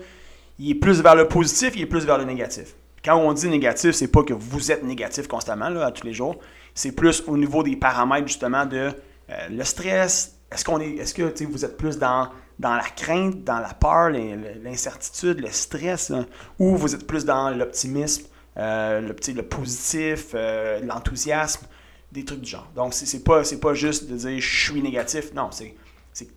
il 0.60 0.72
est 0.72 0.76
plus 0.76 1.02
vers 1.02 1.16
le 1.16 1.28
positif, 1.28 1.74
il 1.76 1.84
est 1.84 1.88
plus 1.88 2.06
vers 2.06 2.18
le 2.18 2.26
négatif? 2.26 2.76
Quand 3.04 3.18
on 3.18 3.34
dit 3.34 3.50
négatif, 3.50 3.92
c'est 3.92 4.08
pas 4.08 4.24
que 4.24 4.34
vous 4.34 4.72
êtes 4.72 4.84
négatif 4.84 5.28
constamment, 5.28 5.70
là, 5.70 5.88
à 5.88 5.92
tous 5.92 6.06
les 6.08 6.14
jours. 6.14 6.38
C'est 6.74 6.94
plus 6.94 7.24
au 7.28 7.38
niveau 7.38 7.62
des 7.64 7.76
paramètres, 7.76 8.28
justement, 8.28 8.66
de 8.66 8.92
euh, 9.30 9.48
le 9.50 9.64
stress. 9.64 10.40
Est-ce 10.52 10.64
qu'on 10.64 10.80
est, 10.80 10.92
est-ce 10.96 11.14
que 11.14 11.44
vous 11.46 11.66
êtes 11.66 11.78
plus 11.78 11.98
dans, 11.98 12.30
dans 12.60 12.76
la 12.76 12.84
crainte, 12.84 13.44
dans 13.44 13.60
la 13.60 13.74
peur, 13.74 14.10
l'in- 14.10 14.38
l'incertitude, 14.64 15.40
le 15.42 15.50
stress, 15.52 16.12
hein, 16.12 16.26
ou 16.60 16.78
vous 16.78 16.96
êtes 16.96 17.06
plus 17.06 17.26
dans 17.26 17.50
l'optimisme, 17.50 18.24
euh, 18.58 19.02
le, 19.02 19.44
positif, 19.44 20.28
euh, 20.34 20.80
l'enthousiasme, 20.82 21.66
des 22.12 22.24
trucs 22.24 22.42
du 22.42 22.50
genre. 22.50 22.70
Donc, 22.76 22.94
c'est, 22.94 23.24
pas, 23.24 23.42
pas 23.62 23.74
juste 23.74 24.10
de 24.10 24.16
dire 24.16 24.40
je 24.40 24.72
suis 24.72 24.82
négatif. 24.82 25.34
Non, 25.34 25.50
c'est 25.52 25.76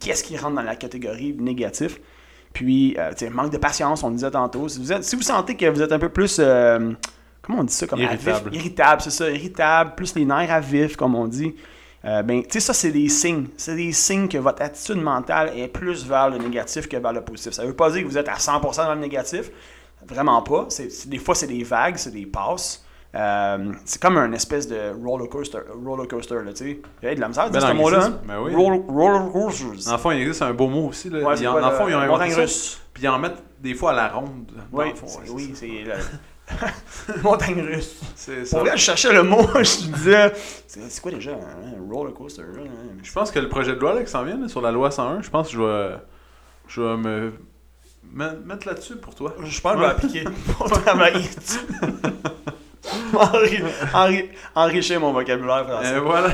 qu'est-ce 0.01 0.25
qui 0.25 0.37
rentre 0.37 0.57
dans 0.57 0.63
la 0.63 0.77
catégorie 0.77 1.35
négatif. 1.35 2.01
Puis, 2.57 2.97
euh, 2.99 3.13
manque 3.33 3.51
de 3.53 3.59
patience, 3.59 4.03
on 4.03 4.09
le 4.09 4.15
disait 4.15 4.31
tantôt. 4.31 4.67
Si 4.67 4.79
vous, 4.79 4.91
êtes- 4.91 5.05
si 5.05 5.15
vous 5.15 5.21
sentez 5.21 5.55
que 5.57 5.67
vous 5.67 5.83
êtes 5.83 5.93
un 5.93 5.99
peu 5.99 6.09
plus. 6.09 6.39
euh, 6.41 6.93
comment 7.43 7.59
on 7.59 7.65
dit 7.65 7.73
ça 7.75 7.87
comme 7.87 8.01
Irritable. 8.01 8.49
vif? 8.49 8.61
Irritable, 8.61 9.03
c'est 9.03 9.11
ça, 9.11 9.29
irritable, 9.31 9.93
plus 9.95 10.15
les 10.15 10.25
nerfs 10.25 10.51
à 10.51 10.59
vif, 10.61 10.97
comme 10.97 11.15
on 11.15 11.27
dit. 11.27 11.55
Euh, 12.07 12.23
ben, 12.23 12.41
tu 12.43 12.49
sais, 12.53 12.61
ça, 12.61 12.73
c'est 12.73 12.93
des 12.93 13.11
signes. 13.11 13.49
C'est 13.59 13.77
des 13.77 13.93
signes 13.93 14.27
que 14.27 14.39
votre 14.39 14.63
attitude 14.63 14.97
mentale 15.03 15.53
est 15.55 15.69
plus 15.69 16.07
vers 16.07 16.31
le 16.31 16.39
négatif 16.39 16.89
que 16.89 16.97
vers 16.97 17.13
le 17.13 17.21
positif. 17.21 17.53
Ça 17.53 17.67
veut 17.67 17.75
pas 17.77 17.91
dire 17.91 18.03
que 18.05 18.09
vous 18.09 18.17
êtes 18.17 18.29
à 18.31 18.39
100% 18.39 18.85
dans 18.87 18.95
le 18.95 19.01
négatif. 19.01 19.51
Vraiment 20.09 20.41
pas. 20.41 20.67
Des 21.07 21.19
fois, 21.19 21.35
c'est 21.35 21.47
des 21.49 21.63
vagues, 21.63 21.97
c'est 21.99 22.13
des 22.13 22.25
passes. 22.25 22.86
Euh, 23.15 23.73
c'est 23.85 24.01
comme 24.03 24.19
un 24.19 24.33
espèce 24.33 24.69
de 24.69 24.93
roller 25.03 25.29
coaster, 25.29 25.61
roller 25.85 26.07
coaster 26.09 26.37
là, 26.45 26.53
tu 26.53 26.65
sais. 26.65 26.81
Il 27.03 27.09
y 27.09 27.13
a 27.13 27.15
de 27.15 27.21
la 27.21 27.29
misère 27.29 27.51
Ben, 27.51 27.61
ce 27.61 27.67
dans 27.67 27.75
mot-là. 27.75 28.05
hein? 28.05 28.21
ben 28.27 28.41
oui. 28.43 28.55
Roller, 28.55 28.81
roller 28.89 29.33
coasters. 29.33 29.93
Le 29.93 29.99
fond, 29.99 30.11
il 30.11 30.21
existe 30.21 30.43
un 30.43 30.53
beau 30.53 30.69
mot 30.69 30.89
aussi. 30.89 31.09
Là. 31.09 31.21
Ouais, 31.21 31.37
c'est 31.37 31.47
en, 31.47 31.55
le 31.57 31.75
fond, 31.75 31.89
ils 31.89 31.95
ont 31.95 32.15
russe? 32.15 32.81
Puis 32.93 33.05
ils 33.05 33.09
en 33.09 33.19
mettent 33.19 33.43
des 33.61 33.75
fois 33.75 33.93
à 33.93 33.95
la 33.95 34.09
ronde. 34.09 34.51
Oui, 34.73 34.87
fond, 34.95 35.07
ouais, 35.07 35.31
oui, 35.31 35.53
c'est 35.55 35.67
le... 35.67 35.95
montagne 37.23 37.61
russe. 37.61 38.01
C'est 38.15 38.45
ça. 38.45 38.59
Pour 38.59 38.67
vrai, 38.67 38.77
je 38.77 38.83
cherchais 38.83 39.13
le 39.13 39.23
mot, 39.23 39.43
je 39.55 39.59
me 39.89 39.95
disais, 39.97 40.33
c'est 40.67 41.01
quoi 41.01 41.11
déjà 41.11 41.33
un 41.33 41.93
roller 41.93 42.13
coaster? 42.15 42.43
là? 42.43 42.63
Je 43.03 43.13
pense 43.13 43.31
que 43.31 43.39
le 43.39 43.49
projet 43.49 43.75
de 43.75 43.81
loi 43.81 43.95
là, 43.95 44.03
qui 44.05 44.11
s'en 44.11 44.23
vient 44.25 44.37
là, 44.39 44.47
sur 44.49 44.61
la 44.61 44.71
loi 44.73 44.91
101, 44.91 45.23
je 45.23 45.31
pense 45.31 45.49
que 45.49 45.55
je 45.55 45.61
vais, 45.63 45.97
je 46.69 46.81
vais 46.83 46.97
me 46.99 47.33
me- 48.13 48.37
mettre 48.45 48.69
là-dessus 48.69 48.97
pour 48.97 49.15
toi. 49.17 49.35
Je 49.43 49.61
pense 49.61 49.73
que 49.73 49.79
je 49.79 49.83
vais 49.85 49.91
appliquer 49.91 50.25
pour 50.57 50.71
travailler. 50.71 51.25
Enri- 53.15 53.63
enri- 53.95 54.29
enrichir 54.55 55.01
mon 55.01 55.13
vocabulaire 55.13 55.67
français. 55.67 55.97
Et 55.97 56.01
voilà. 56.01 56.31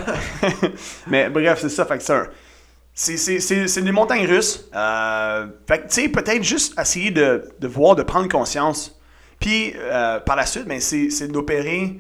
Mais 1.07 1.29
bref, 1.31 1.59
c'est 1.61 1.69
ça. 1.69 1.85
Fait 1.85 1.99
que 1.99 2.03
c'est 2.05 2.15
un- 2.15 3.83
des 3.85 3.93
montagnes 3.93 4.27
russes. 4.27 4.69
Euh, 4.75 5.47
fait 5.67 5.79
que, 5.79 5.89
tu 5.89 5.95
sais, 6.03 6.09
peut-être 6.09 6.43
juste 6.43 6.79
essayer 6.79 7.11
de, 7.11 7.49
de 7.59 7.69
voir, 7.69 7.97
de 7.97 8.03
prendre 8.03 8.29
conscience. 8.29 8.99
Puis, 9.41 9.75
euh, 9.77 10.21
par 10.21 10.37
la 10.37 10.47
suite, 10.47 10.67
ben, 10.67 10.81
c'est 10.81 11.11
c'est 11.11 11.29
d'opérer. 11.29 11.99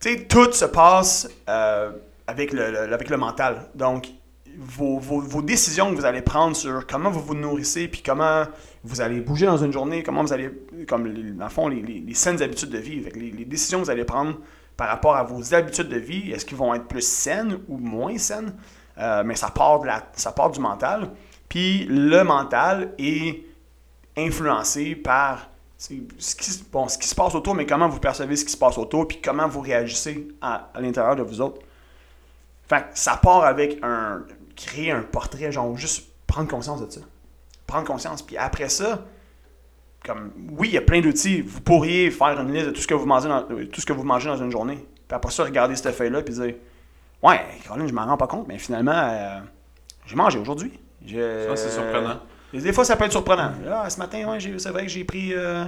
Tu 0.00 0.12
sais, 0.14 0.26
tout 0.26 0.52
se 0.52 0.64
passe 0.64 1.28
euh, 1.48 1.90
avec, 2.26 2.52
le, 2.52 2.70
le- 2.70 2.92
avec 2.94 3.10
le 3.10 3.16
mental. 3.16 3.62
Donc, 3.74 4.06
vos, 4.58 4.98
vos- 4.98 5.42
décisions 5.42 5.90
que 5.90 5.96
vous 5.96 6.04
allez 6.04 6.20
prendre 6.22 6.56
sur 6.56 6.86
comment 6.86 7.10
vous 7.10 7.20
vous 7.20 7.34
nourrissez, 7.34 7.86
puis 7.88 8.02
comment 8.02 8.44
vous 8.84 9.00
allez 9.00 9.20
bouger 9.20 9.46
dans 9.46 9.56
une 9.58 9.72
journée, 9.72 10.02
comment 10.02 10.22
vous 10.22 10.32
allez, 10.32 10.50
comme 10.88 11.12
dans 11.36 11.44
le 11.44 11.50
fond, 11.50 11.68
les, 11.68 11.80
les- 11.80 12.00
les 12.00 12.14
saines 12.14 12.42
habitudes 12.42 12.70
de 12.70 12.78
vie, 12.78 13.00
les, 13.14 13.30
les 13.30 13.44
décisions 13.44 13.78
que 13.80 13.84
vous 13.84 13.90
allez 13.90 14.04
prendre 14.04 14.38
par 14.76 14.88
rapport 14.88 15.16
à 15.16 15.22
vos 15.22 15.54
habitudes 15.54 15.88
de 15.88 15.98
vie, 15.98 16.30
est-ce 16.32 16.44
qu'ils 16.44 16.56
vont 16.56 16.74
être 16.74 16.86
plus 16.86 17.06
saines 17.06 17.58
ou 17.68 17.78
moins 17.78 18.16
saines? 18.18 18.54
Euh, 18.98 19.22
mais 19.24 19.36
ça 19.36 19.50
part, 19.50 19.80
de 19.80 19.86
la, 19.86 20.02
ça 20.14 20.32
part 20.32 20.50
du 20.50 20.60
mental. 20.60 21.10
Puis 21.48 21.84
le 21.88 22.22
mental 22.24 22.92
est 22.98 23.44
influencé 24.16 24.94
par 24.96 25.50
ce 25.76 25.88
qui, 26.34 26.64
bon, 26.72 26.88
ce 26.88 26.98
qui 26.98 27.06
se 27.06 27.14
passe 27.14 27.34
autour, 27.36 27.54
mais 27.54 27.64
comment 27.66 27.88
vous 27.88 28.00
percevez 28.00 28.34
ce 28.34 28.44
qui 28.44 28.50
se 28.50 28.56
passe 28.56 28.76
autour, 28.78 29.06
puis 29.06 29.20
comment 29.22 29.46
vous 29.46 29.60
réagissez 29.60 30.26
à, 30.40 30.70
à 30.74 30.80
l'intérieur 30.80 31.14
de 31.14 31.22
vous 31.22 31.40
autres. 31.40 31.60
Fait 32.68 32.80
que 32.80 32.86
ça 32.98 33.16
part 33.16 33.44
avec 33.44 33.78
un. 33.82 34.22
Créer 34.58 34.90
un 34.90 35.02
portrait, 35.02 35.50
genre 35.52 35.76
juste 35.76 36.08
prendre 36.26 36.48
conscience 36.48 36.84
de 36.84 36.90
ça. 36.90 37.00
Prendre 37.66 37.86
conscience. 37.86 38.22
Puis 38.22 38.36
après 38.36 38.68
ça, 38.68 39.04
comme 40.04 40.32
oui, 40.50 40.68
il 40.68 40.74
y 40.74 40.78
a 40.78 40.82
plein 40.82 41.00
d'outils. 41.00 41.40
Vous 41.40 41.60
pourriez 41.60 42.10
faire 42.10 42.40
une 42.40 42.52
liste 42.52 42.66
de 42.66 42.70
tout 42.72 42.80
ce 42.80 42.86
que 42.86 42.94
vous 42.94 43.06
mangez 43.06 43.28
dans, 43.28 43.42
de 43.42 43.64
tout 43.64 43.80
ce 43.80 43.86
que 43.86 43.92
vous 43.92 44.04
mangez 44.04 44.28
dans 44.28 44.36
une 44.36 44.50
journée. 44.50 44.76
Puis 44.76 45.14
après 45.14 45.30
ça, 45.32 45.44
regarder 45.44 45.76
cette 45.76 45.94
feuille-là 45.94 46.22
puis 46.22 46.34
dire 46.34 46.54
Ouais, 47.22 47.40
Colin, 47.66 47.86
je 47.86 47.92
m'en 47.92 48.06
rends 48.06 48.16
pas 48.16 48.26
compte, 48.26 48.46
mais 48.46 48.58
finalement, 48.58 48.92
euh, 48.94 49.40
j'ai 50.06 50.16
mangé 50.16 50.38
aujourd'hui. 50.38 50.78
Ça, 51.06 51.56
c'est 51.56 51.70
surprenant. 51.70 52.20
des 52.52 52.72
fois, 52.72 52.84
ça 52.84 52.96
peut 52.96 53.04
être 53.04 53.12
surprenant. 53.12 53.52
Ah, 53.70 53.88
ce 53.88 53.98
matin, 53.98 54.28
ouais, 54.28 54.38
c'est 54.58 54.70
vrai 54.70 54.82
que 54.82 54.88
j'ai 54.88 55.04
pris, 55.04 55.32
euh, 55.34 55.64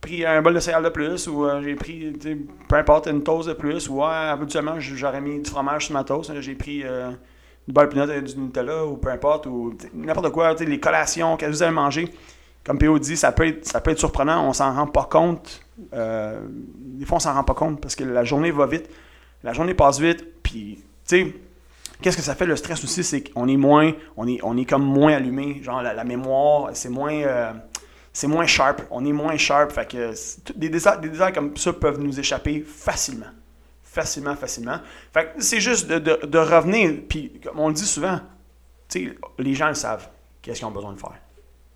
pris 0.00 0.24
un 0.24 0.42
bol 0.42 0.54
de 0.54 0.60
céréales 0.60 0.84
de 0.84 0.88
plus, 0.88 1.28
ou 1.28 1.44
euh, 1.44 1.62
j'ai 1.62 1.74
pris, 1.76 2.12
peu 2.68 2.76
importe, 2.76 3.06
une 3.06 3.22
toast 3.22 3.48
de 3.48 3.54
plus, 3.54 3.88
ou 3.88 4.00
ouais, 4.00 4.08
habituellement, 4.08 4.80
j'aurais 4.80 5.20
mis 5.20 5.40
du 5.40 5.48
fromage 5.48 5.86
sur 5.86 5.94
ma 5.94 6.02
toast. 6.02 6.30
Là, 6.30 6.40
J'ai 6.40 6.54
pris 6.54 6.82
du 7.66 7.72
beurre 7.72 7.88
peanut 7.88 8.24
du 8.24 8.38
Nutella, 8.38 8.84
ou 8.86 8.96
peu 8.96 9.10
importe, 9.10 9.46
ou 9.46 9.76
n'importe 9.94 10.30
quoi, 10.30 10.54
les 10.54 10.80
collations 10.80 11.36
que 11.36 11.46
vous 11.46 11.62
avez 11.62 11.72
mangées. 11.72 12.08
Comme 12.64 12.78
PO 12.78 12.98
dit, 12.98 13.16
ça 13.16 13.32
peut 13.32 13.46
être, 13.46 13.64
ça 13.64 13.80
peut 13.80 13.92
être 13.92 13.98
surprenant, 13.98 14.48
on 14.48 14.52
s'en 14.52 14.74
rend 14.74 14.86
pas 14.88 15.04
compte. 15.04 15.62
Euh, 15.94 16.40
des 16.48 17.04
fois, 17.04 17.16
on 17.16 17.20
s'en 17.20 17.34
rend 17.34 17.44
pas 17.44 17.54
compte 17.54 17.80
parce 17.80 17.94
que 17.94 18.02
la 18.02 18.24
journée 18.24 18.50
va 18.50 18.66
vite. 18.66 18.88
La 19.44 19.52
journée 19.52 19.74
passe 19.74 20.00
vite, 20.00 20.24
puis, 20.42 20.82
tu 21.06 21.16
sais, 21.16 21.34
Qu'est-ce 22.00 22.16
que 22.16 22.22
ça 22.22 22.34
fait 22.34 22.46
le 22.46 22.56
stress 22.56 22.82
aussi, 22.84 23.02
c'est 23.02 23.22
qu'on 23.22 23.48
est 23.48 23.56
moins, 23.56 23.92
on 24.16 24.28
est, 24.28 24.38
on 24.42 24.56
est 24.56 24.66
comme 24.66 24.84
moins 24.84 25.14
allumé, 25.14 25.62
genre 25.62 25.82
la, 25.82 26.04
mémoire, 26.04 26.70
c'est 26.74 26.90
moins, 26.90 27.14
euh, 27.14 27.52
moins 28.24 28.46
sharp, 28.46 28.82
on 28.90 29.04
est 29.04 29.12
moins 29.12 29.36
sharp, 29.38 29.72
fait 29.72 29.90
que 29.90 30.12
des 30.54 30.68
déserts, 30.68 31.00
des 31.00 31.08
déserts 31.08 31.32
comme 31.32 31.56
ça 31.56 31.72
peuvent 31.72 31.98
nous 31.98 32.18
échapper 32.20 32.60
facilement, 32.60 33.26
facilement, 33.96 34.36
facilement. 34.36 34.78
Fait 35.12 35.32
que 35.34 35.42
c'est 35.42 35.60
juste 35.60 35.86
de, 35.88 35.98
de- 35.98 36.26
de 36.26 36.38
revenir, 36.38 36.92
puis 37.08 37.32
comme 37.42 37.58
on 37.58 37.68
le 37.68 37.74
dit 37.74 37.86
souvent, 37.86 38.20
tu 38.88 39.06
sais, 39.08 39.14
les 39.38 39.54
gens 39.54 39.68
le 39.68 39.74
savent, 39.74 40.08
qu'est-ce 40.42 40.58
qu'ils 40.58 40.68
ont 40.68 40.70
besoin 40.70 40.92
de 40.92 40.98
faire. 41.00 41.14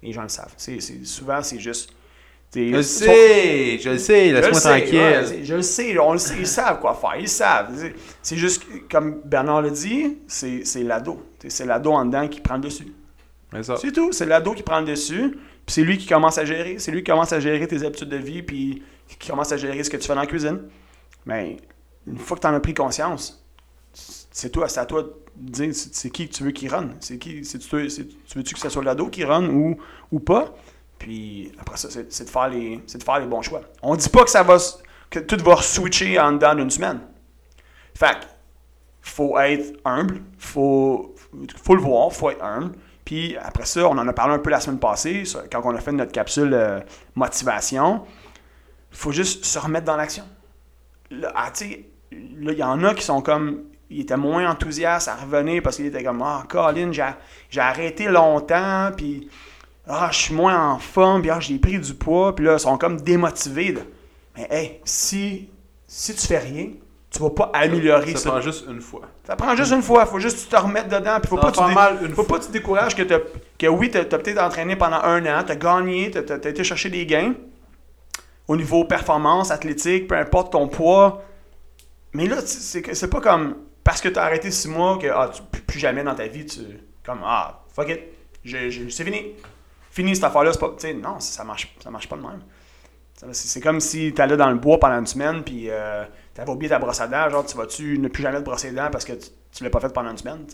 Les 0.02 0.12
gens 0.12 0.22
le 0.22 0.28
savent. 0.28 0.52
C'est, 0.56 0.80
c'est- 0.80 1.04
souvent, 1.04 1.42
c'est 1.42 1.58
juste 1.58 1.90
Je 2.54 2.60
le 2.76 2.82
sais, 2.82 3.78
je 3.80 3.90
le 3.90 3.98
sais, 3.98 4.28
le 4.32 4.40
laisse-moi 4.40 4.60
tranquille. 4.60 4.94
ouais, 4.98 5.40
je 5.44 5.54
le 5.54 5.62
sais, 5.62 5.98
on 5.98 6.12
le 6.12 6.18
sait, 6.18 6.34
ils 6.38 6.46
savent 6.46 6.80
quoi 6.80 6.94
faire, 6.94 7.16
ils 7.18 7.28
savent. 7.28 7.70
C'est- 7.76 7.94
C'est 8.22 8.36
juste, 8.36 8.64
comme 8.90 9.20
Bernard 9.24 9.62
l'a 9.62 9.70
dit, 9.70 10.18
c'est 10.26 10.64
c'est 10.64 10.82
l'ado. 10.82 11.22
T'sais, 11.38 11.48
C'est 11.50 11.64
l'ado 11.66 11.90
en 11.92 12.04
dedans 12.04 12.28
qui 12.28 12.40
prend 12.40 12.54
le 12.56 12.60
dessus. 12.62 12.92
C'est 13.52 13.62
ça. 13.64 13.76
C'est 13.80 13.92
tout, 13.92 14.12
c'est 14.12 14.26
l'ado 14.26 14.52
qui 14.54 14.62
prend 14.62 14.80
le 14.80 14.86
dessus, 14.86 15.30
puis 15.64 15.74
c'est 15.74 15.82
lui 15.82 15.96
qui 15.98 16.06
commence 16.06 16.38
à 16.38 16.44
gérer. 16.44 16.78
C'est 16.78 16.90
lui 16.92 17.02
qui 17.02 17.10
commence 17.10 17.32
à 17.32 17.40
gérer 17.40 17.66
tes 17.66 17.82
habitudes 17.84 18.08
de 18.08 18.16
vie, 18.16 18.42
puis 18.42 18.82
qui 19.18 19.28
commence 19.28 19.50
à 19.52 19.56
gérer 19.56 19.82
ce 19.82 19.90
que 19.90 19.96
tu 19.96 20.06
fais 20.06 20.14
dans 20.14 20.20
la 20.20 20.26
cuisine. 20.26 20.60
Mais 21.26 21.56
une 22.06 22.18
fois 22.18 22.36
que 22.36 22.42
tu 22.42 22.46
en 22.46 22.54
as 22.54 22.60
pris 22.60 22.74
conscience, 22.74 23.44
c'est 23.92 24.50
toi, 24.50 24.68
c'est 24.68 24.80
à 24.80 24.86
toi 24.86 25.02
de 25.36 25.50
dire 25.50 25.74
c'est 25.74 26.10
qui 26.10 26.28
que 26.28 26.34
tu 26.34 26.44
veux 26.44 26.50
qui 26.52 26.68
run. 26.68 26.90
C'est 27.00 27.18
qui, 27.18 27.44
c'est 27.44 27.58
tu, 27.58 27.76
veux-tu 27.76 28.54
que 28.54 28.60
ce 28.60 28.68
soit 28.68 28.84
l'ado 28.84 29.08
qui 29.08 29.24
run 29.24 29.48
ou, 29.48 29.76
ou 30.12 30.20
pas? 30.20 30.54
Puis 30.98 31.52
après 31.58 31.76
ça, 31.76 31.88
c'est 31.90 32.24
de, 32.24 32.30
faire 32.30 32.48
les- 32.48 32.76
de 32.76 33.02
faire 33.02 33.20
les 33.20 33.26
bons 33.26 33.42
choix. 33.42 33.62
On 33.82 33.96
dit 33.96 34.08
pas 34.08 34.24
que 34.24 34.30
ça 34.30 34.42
va 34.42 34.58
que 35.08 35.18
tout 35.18 35.42
va 35.42 35.56
switcher 35.56 36.18
en 36.20 36.32
dedans 36.32 36.54
d'une 36.54 36.70
semaine. 36.70 37.00
Fait 37.94 38.16
faut 39.02 39.38
être 39.38 39.78
humble, 39.84 40.22
faut, 40.38 41.14
faut 41.62 41.74
le 41.74 41.80
voir, 41.80 42.12
faut 42.12 42.30
être 42.30 42.44
humble. 42.44 42.74
Puis 43.04 43.36
après 43.38 43.64
ça, 43.64 43.88
on 43.88 43.96
en 43.98 44.06
a 44.06 44.12
parlé 44.12 44.34
un 44.34 44.38
peu 44.38 44.50
la 44.50 44.60
semaine 44.60 44.78
passée, 44.78 45.24
quand 45.50 45.62
on 45.64 45.74
a 45.74 45.80
fait 45.80 45.90
notre 45.92 46.12
capsule 46.12 46.52
euh, 46.54 46.80
motivation. 47.14 48.04
faut 48.92 49.10
juste 49.12 49.44
se 49.44 49.58
remettre 49.58 49.86
dans 49.86 49.96
l'action. 49.96 50.24
Là, 51.10 51.32
ah, 51.34 51.50
là, 51.60 52.52
il 52.52 52.58
y 52.58 52.62
en 52.62 52.84
a 52.84 52.94
qui 52.94 53.04
sont 53.04 53.22
comme. 53.22 53.64
Ils 53.92 54.02
étaient 54.02 54.16
moins 54.16 54.48
enthousiastes 54.48 55.08
à 55.08 55.16
revenir 55.16 55.62
parce 55.62 55.76
qu'ils 55.76 55.86
étaient 55.86 56.04
comme 56.04 56.22
Ah, 56.22 56.44
Colin, 56.48 56.92
j'ai 56.92 57.60
arrêté 57.60 58.06
longtemps, 58.06 58.90
puis 58.96 59.28
Ah, 59.88 60.10
je 60.12 60.18
suis 60.18 60.34
moins 60.34 60.72
en 60.72 60.78
forme, 60.78 61.22
puis 61.22 61.30
ah, 61.30 61.40
j'ai 61.40 61.58
pris 61.58 61.78
du 61.78 61.94
poids, 61.94 62.34
puis 62.34 62.44
là, 62.44 62.54
ils 62.54 62.60
sont 62.60 62.78
comme 62.78 63.00
démotivés. 63.00 63.72
là. 63.72 63.80
Mais 64.36 64.46
hey, 64.50 64.80
si, 64.84 65.48
si 65.88 66.14
tu 66.14 66.26
fais 66.26 66.38
rien, 66.38 66.68
tu 67.10 67.18
vas 67.18 67.30
pas 67.30 67.50
améliorer 67.52 68.12
ça. 68.12 68.18
Ça 68.18 68.30
prend 68.30 68.40
juste 68.40 68.64
une 68.68 68.80
fois. 68.80 69.02
Ça 69.24 69.36
prend 69.36 69.56
juste 69.56 69.72
une 69.72 69.82
fois, 69.82 70.06
faut 70.06 70.20
juste 70.20 70.38
que 70.38 70.42
tu 70.44 70.48
te 70.48 70.56
remettes 70.56 70.88
dedans, 70.88 71.18
puis 71.20 71.28
faut 71.28 71.36
pas 71.36 71.50
tu 71.50 71.60
mal 71.60 71.98
une 72.02 72.10
faut 72.10 72.22
fois. 72.22 72.26
pas 72.26 72.38
que 72.38 72.42
tu 72.42 72.48
te 72.48 72.52
décourages 72.52 72.94
que, 72.94 73.02
que 73.58 73.66
oui, 73.66 73.90
tu 73.90 73.98
as, 73.98 74.04
peut-être 74.04 74.40
entraîné 74.40 74.76
pendant 74.76 75.02
un 75.02 75.24
an, 75.26 75.42
tu 75.44 75.52
as 75.52 75.56
gagné, 75.56 76.10
tu 76.12 76.18
as, 76.18 76.48
été 76.48 76.62
chercher 76.62 76.88
des 76.88 77.04
gains 77.06 77.34
au 78.50 78.56
niveau 78.56 78.84
performance, 78.84 79.52
athlétique, 79.52 80.08
peu 80.08 80.16
importe 80.16 80.50
ton 80.50 80.66
poids. 80.66 81.22
Mais 82.14 82.26
là, 82.26 82.38
c'est 82.44 83.08
pas 83.08 83.20
comme 83.20 83.54
parce 83.84 84.00
que 84.00 84.08
tu 84.08 84.18
as 84.18 84.24
arrêté 84.24 84.50
six 84.50 84.66
mois 84.66 84.98
que 84.98 85.06
ah, 85.06 85.30
tu, 85.32 85.40
plus, 85.52 85.62
plus 85.62 85.78
jamais 85.78 86.02
dans 86.02 86.16
ta 86.16 86.26
vie, 86.26 86.44
tu 86.44 86.58
comme 87.06 87.20
ah, 87.22 87.62
fuck 87.72 87.90
it, 87.90 88.00
c'est 88.44 89.04
fini. 89.04 89.34
Fini 89.92 90.16
cette 90.16 90.24
affaire-là, 90.24 90.52
c'est 90.52 90.58
pas. 90.58 90.74
Non, 90.94 91.20
ça 91.20 91.44
marche, 91.44 91.72
ça 91.80 91.92
marche 91.92 92.08
pas 92.08 92.16
de 92.16 92.22
même. 92.22 92.42
C'est 93.32 93.60
comme 93.60 93.78
si 93.78 94.12
tu 94.12 94.20
allais 94.20 94.36
dans 94.36 94.50
le 94.50 94.56
bois 94.56 94.80
pendant 94.80 94.98
une 94.98 95.06
semaine, 95.06 95.44
puis 95.44 95.66
euh, 95.70 96.04
tu 96.34 96.40
avais 96.40 96.50
oublié 96.50 96.70
ta 96.70 96.80
brosse 96.80 97.00
à 97.00 97.06
dents. 97.06 97.30
Genre, 97.30 97.46
tu 97.46 97.56
vas-tu 97.56 97.98
ne 97.98 98.08
plus 98.08 98.24
jamais 98.24 98.40
te 98.40 98.44
brosser 98.44 98.70
les 98.70 98.76
dents 98.76 98.90
parce 98.90 99.04
que 99.04 99.12
tu, 99.12 99.28
tu 99.52 99.62
l'as 99.62 99.70
pas 99.70 99.78
fait 99.78 99.92
pendant 99.92 100.10
une 100.10 100.18
semaine. 100.18 100.44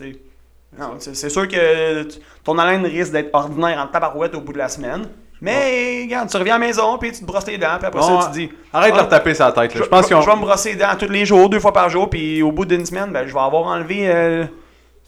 Non, 0.79 0.97
c'est 0.99 1.31
sûr 1.31 1.49
que 1.49 2.07
ton 2.45 2.59
haleine 2.59 2.85
risque 2.85 3.13
d'être 3.13 3.31
ordinaire 3.33 3.79
en 3.79 3.87
tabarouette 3.87 4.35
au 4.35 4.43
bout 4.43 4.53
de 4.53 4.59
la 4.59 4.69
semaine. 4.69 5.09
Mais, 5.41 6.03
regarde, 6.05 6.31
tu 6.31 6.37
reviens 6.39 6.55
à 6.55 6.59
la 6.59 6.67
maison, 6.67 6.97
puis 6.99 7.13
tu 7.13 7.21
te 7.21 7.25
brosses 7.25 7.47
les 7.47 7.59
dents, 7.59 7.77
puis 7.79 7.87
après 7.87 8.01
ça, 8.03 8.31
tu 8.33 8.39
dis 8.47 8.53
Arrête 8.73 8.93
de 8.93 8.99
Ah, 8.99 9.01
leur 9.03 9.09
taper 9.09 9.35
sa 9.35 9.53
tête. 9.53 9.75
là. 9.75 9.81
je, 9.81 9.85
Je 9.85 9.89
pense 9.89 10.09
je 10.09 10.15
vais 10.15 10.37
me 10.37 10.41
brosser 10.41 10.71
les 10.71 10.77
dents 10.77 10.97
tous 10.99 11.09
les 11.11 11.27
jours, 11.27 11.49
deux 11.51 11.61
fois 11.61 11.73
par 11.73 11.91
jour, 11.91 12.09
puis 12.09 12.43
au 12.43 12.53
bout 12.53 12.65
d'une 12.65 12.87
semaine, 12.87 13.11
ben, 13.13 13.27
je 13.27 13.35
vais 13.35 13.41
avoir 13.41 13.65
enlevé. 13.67 14.09
euh, 14.09 14.45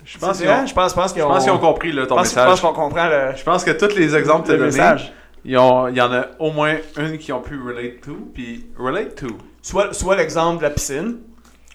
Je 0.05 0.19
pense 0.19 0.39
qu'ils 0.39 0.49
ont- 0.49 0.67
je 0.67 0.75
pense, 0.75 1.13
qu'ils 1.13 1.23
ont. 1.53 1.59
compris 1.59 1.93
là, 1.93 2.07
ton 2.07 2.17
pense- 2.17 2.31
je 2.31 2.35
pense 2.35 2.45
message. 2.47 2.61
qu'on 2.61 2.73
comprend 2.73 3.09
le, 3.09 3.37
Je 3.37 3.43
pense 3.43 3.65
que 3.65 3.71
tous 3.71 3.95
les 3.97 4.15
exemples 4.15 4.49
que 4.49 4.53
tu 4.55 4.59
message. 4.61 5.13
il 5.45 5.53
y 5.53 5.57
en 5.57 5.87
a 6.13 6.27
au 6.39 6.51
moins 6.51 6.77
une 6.99 7.17
qui 7.19 7.33
ont 7.33 7.41
pu 7.41 7.59
relate 7.61 8.01
to. 8.03 8.17
Puis 8.35 8.67
relate 8.79 9.15
to. 9.17 9.27
Soit, 9.63 9.93
soit 9.95 10.17
l'exemple 10.17 10.59
de 10.59 10.63
la 10.65 10.71
piscine, 10.71 11.17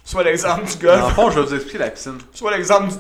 soit 0.04 0.24
l'exemple 0.24 0.64
du 0.66 0.78
Dans 0.86 0.94
le 0.96 1.00
golf, 1.02 1.14
fond, 1.16 1.30
je 1.32 1.40
vais 1.40 1.46
vous 1.46 1.54
expliquer 1.56 1.78
la 1.80 1.90
piscine. 1.90 2.18
soit 2.34 2.52
l'exemple 2.56 2.88
du. 2.90 2.96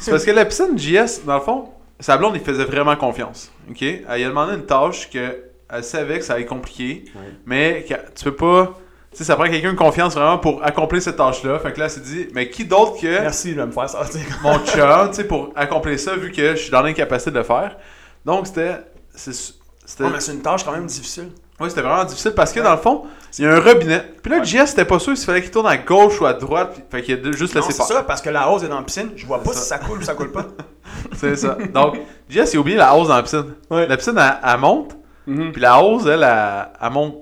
C'est 0.00 0.10
parce 0.10 0.24
que 0.24 0.30
la 0.30 0.44
piscine, 0.44 0.78
JS, 0.78 1.22
dans 1.26 1.34
le 1.34 1.40
fond, 1.40 1.68
sa 2.00 2.16
blonde, 2.16 2.34
il 2.36 2.40
faisait 2.42 2.64
vraiment 2.64 2.94
confiance. 2.96 3.50
OK? 3.70 3.82
Elle 3.82 4.02
lui 4.16 4.24
a 4.24 4.28
demandé 4.28 4.54
une 4.54 4.66
tâche 4.66 5.10
que 5.10 5.44
elle 5.70 5.84
savait 5.84 6.18
que 6.18 6.24
ça 6.24 6.34
allait 6.34 6.42
être 6.44 6.48
compliqué, 6.48 7.04
mais 7.44 7.84
tu 8.14 8.24
peux 8.24 8.34
pas. 8.36 8.74
Tu 9.10 9.18
sais, 9.18 9.24
ça 9.24 9.36
prend 9.36 9.44
quelqu'un 9.48 9.72
de 9.72 9.78
confiance 9.78 10.14
vraiment 10.14 10.38
pour 10.38 10.62
accomplir 10.64 11.00
cette 11.02 11.16
tâche-là. 11.16 11.58
Fait 11.58 11.72
que 11.72 11.78
là, 11.78 11.86
elle 11.86 11.90
s'est 11.90 12.00
dit, 12.00 12.28
mais 12.34 12.48
qui 12.50 12.64
d'autre 12.66 13.00
que 13.00 13.06
Merci 13.06 13.54
de 13.54 13.64
me 13.64 13.70
faire 13.72 13.88
sortir. 13.88 14.20
mon 14.42 14.58
chum, 14.64 15.08
tu 15.08 15.14
sais, 15.14 15.24
pour 15.24 15.50
accomplir 15.56 15.98
ça, 15.98 16.14
vu 16.14 16.30
que 16.30 16.50
je 16.52 16.60
suis 16.60 16.70
dans 16.70 16.82
l'incapacité 16.82 17.30
de 17.30 17.38
le 17.38 17.42
faire. 17.44 17.76
Donc, 18.24 18.46
c'était. 18.46 18.76
c'est- 19.14 19.54
C'était 19.84 20.04
Oh, 20.06 20.10
mais 20.12 20.20
c'est 20.20 20.32
une 20.32 20.42
tâche 20.42 20.62
quand 20.64 20.72
même 20.72 20.84
difficile. 20.84 21.30
ouais, 21.58 21.70
c'était 21.70 21.80
vraiment 21.80 22.04
difficile 22.04 22.32
parce 22.32 22.52
que 22.52 22.60
dans 22.60 22.72
le 22.72 22.76
fond, 22.78 23.04
il 23.38 23.44
y 23.46 23.48
a 23.48 23.54
un 23.54 23.60
robinet. 23.60 24.02
Puis 24.22 24.30
là, 24.30 24.38
Ouais. 24.40 24.44
JS, 24.44 24.66
c'était 24.66 24.84
pas 24.84 24.98
sûr 24.98 25.16
s'il 25.16 25.24
fallait 25.24 25.40
qu'il 25.40 25.50
tourne 25.50 25.66
à 25.66 25.78
gauche 25.78 26.20
ou 26.20 26.26
à 26.26 26.34
droite. 26.34 26.78
Fait 26.90 27.00
qu'il 27.02 27.14
a 27.26 27.32
juste 27.32 27.54
Non, 27.54 27.62
laissé 27.62 27.72
c'est 27.72 27.90
ça, 27.94 28.02
parce 28.02 28.20
que 28.20 28.28
la 28.28 28.50
hausse 28.50 28.62
est 28.64 28.68
dans 28.68 28.76
la 28.76 28.82
piscine. 28.84 29.10
Je 29.16 29.24
vois 29.26 29.42
pas 29.42 29.54
si 29.54 29.66
ça 29.66 29.78
coule 29.78 29.98
ou 30.00 30.02
ça 30.02 30.12
coule 30.14 30.30
pas. 30.32 30.44
C'est 31.18 31.36
ça. 31.36 31.56
Donc, 31.74 31.96
JS, 32.30 32.52
il 32.52 32.56
a 32.56 32.60
oublié 32.60 32.76
la 32.76 32.94
hausse 32.94 33.08
dans 33.08 33.16
la 33.16 33.22
piscine. 33.22 33.54
Ouais. 33.70 33.86
La 33.86 33.96
piscine, 33.96 34.16
elle, 34.18 34.36
elle 34.52 34.58
monte. 34.60 34.96
Mhm. 35.26 35.52
Puis 35.52 35.60
la 35.60 35.82
hausse, 35.82 36.06
elle, 36.06 36.22
elle, 36.22 36.68
elle 36.80 36.90
monte 36.90 37.16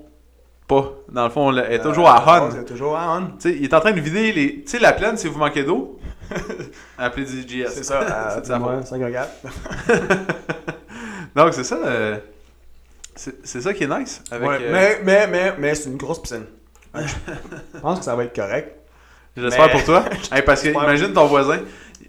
pas. 0.67 0.91
Dans 1.09 1.23
le 1.25 1.29
fond, 1.29 1.51
elle 1.51 1.73
est 1.73 1.79
toujours 1.81 2.07
Euh, 2.07 2.11
à 2.11 2.15
la 2.15 2.21
on. 2.21 2.47
hausse 2.47 2.55
est 2.55 2.65
toujours 2.65 2.95
à 2.97 3.15
sais, 3.49 3.55
il 3.57 3.63
est 3.63 3.73
en 3.73 3.79
train 3.79 3.91
de 3.91 3.99
vider 3.99 4.31
les. 4.31 4.61
Tu 4.63 4.67
sais, 4.71 4.79
la 4.79 4.93
plaine, 4.93 5.17
si 5.17 5.27
vous 5.27 5.39
manquez 5.39 5.63
d'eau, 5.63 5.99
appelez 6.97 7.25
du 7.25 7.41
JS. 7.41 7.69
C'est 7.73 7.83
ça. 7.83 7.99
c'est 8.43 8.45
faute. 8.59 8.85
5 8.85 9.01
4. 9.11 9.29
Donc, 11.35 11.53
c'est 11.53 11.63
ça. 11.63 11.77
euh, 11.85 12.17
c'est 13.15 13.35
c'est 13.45 13.61
ça 13.61 13.73
qui 13.73 13.83
est 13.83 13.87
nice. 13.99 14.21
Avec, 14.31 14.47
Ouais, 14.47 14.57
euh, 14.61 14.69
mais, 14.71 14.99
mais, 15.03 15.27
mais, 15.27 15.53
mais 15.57 15.75
c'est 15.75 15.89
une 15.89 15.97
grosse 15.97 16.21
piscine. 16.21 16.45
Je 16.95 17.79
pense 17.81 17.99
que 17.99 18.05
ça 18.05 18.15
va 18.15 18.23
être 18.23 18.35
correct. 18.35 18.73
J'espère 19.35 19.67
mais- 19.67 19.71
pour 19.71 19.83
toi. 19.83 20.05
Hey, 20.31 20.41
parce 20.41 20.61
que 20.63 20.69
imagine 20.69 21.13
ton 21.13 21.25
voisin. 21.27 21.59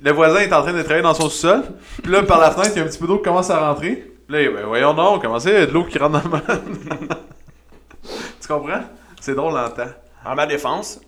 Le 0.03 0.13
voisin 0.13 0.41
est 0.41 0.53
en 0.53 0.63
train 0.63 0.73
de 0.73 0.81
travailler 0.83 1.03
dans 1.03 1.15
son 1.15 1.29
sous-sol. 1.29 1.63
Puis 2.03 2.13
là, 2.13 2.23
par 2.23 2.41
la 2.41 2.51
fenêtre, 2.53 2.71
il 2.75 2.79
y 2.79 2.81
a 2.81 2.85
un 2.85 2.89
petit 2.89 2.99
peu 2.99 3.07
d'eau 3.07 3.17
qui 3.19 3.25
commence 3.25 3.51
à 3.51 3.59
rentrer. 3.69 4.13
Là, 4.29 4.39
ben, 4.51 4.67
voyons 4.67 4.95
donc, 4.95 5.23
comment 5.23 5.39
ça, 5.41 5.51
il 5.51 5.55
y 5.55 5.63
a 5.63 5.67
de 5.67 5.73
l'eau 5.73 5.85
qui 5.85 5.99
rentre 5.99 6.21
dans 6.23 6.37
le 6.37 6.43
Tu 8.41 8.49
comprends? 8.49 8.83
C'est 9.21 9.35
drôle 9.35 9.57
en 9.59 9.69
temps. 9.71 9.91
En 10.25 10.35
ma 10.35 10.47
défense, 10.47 11.01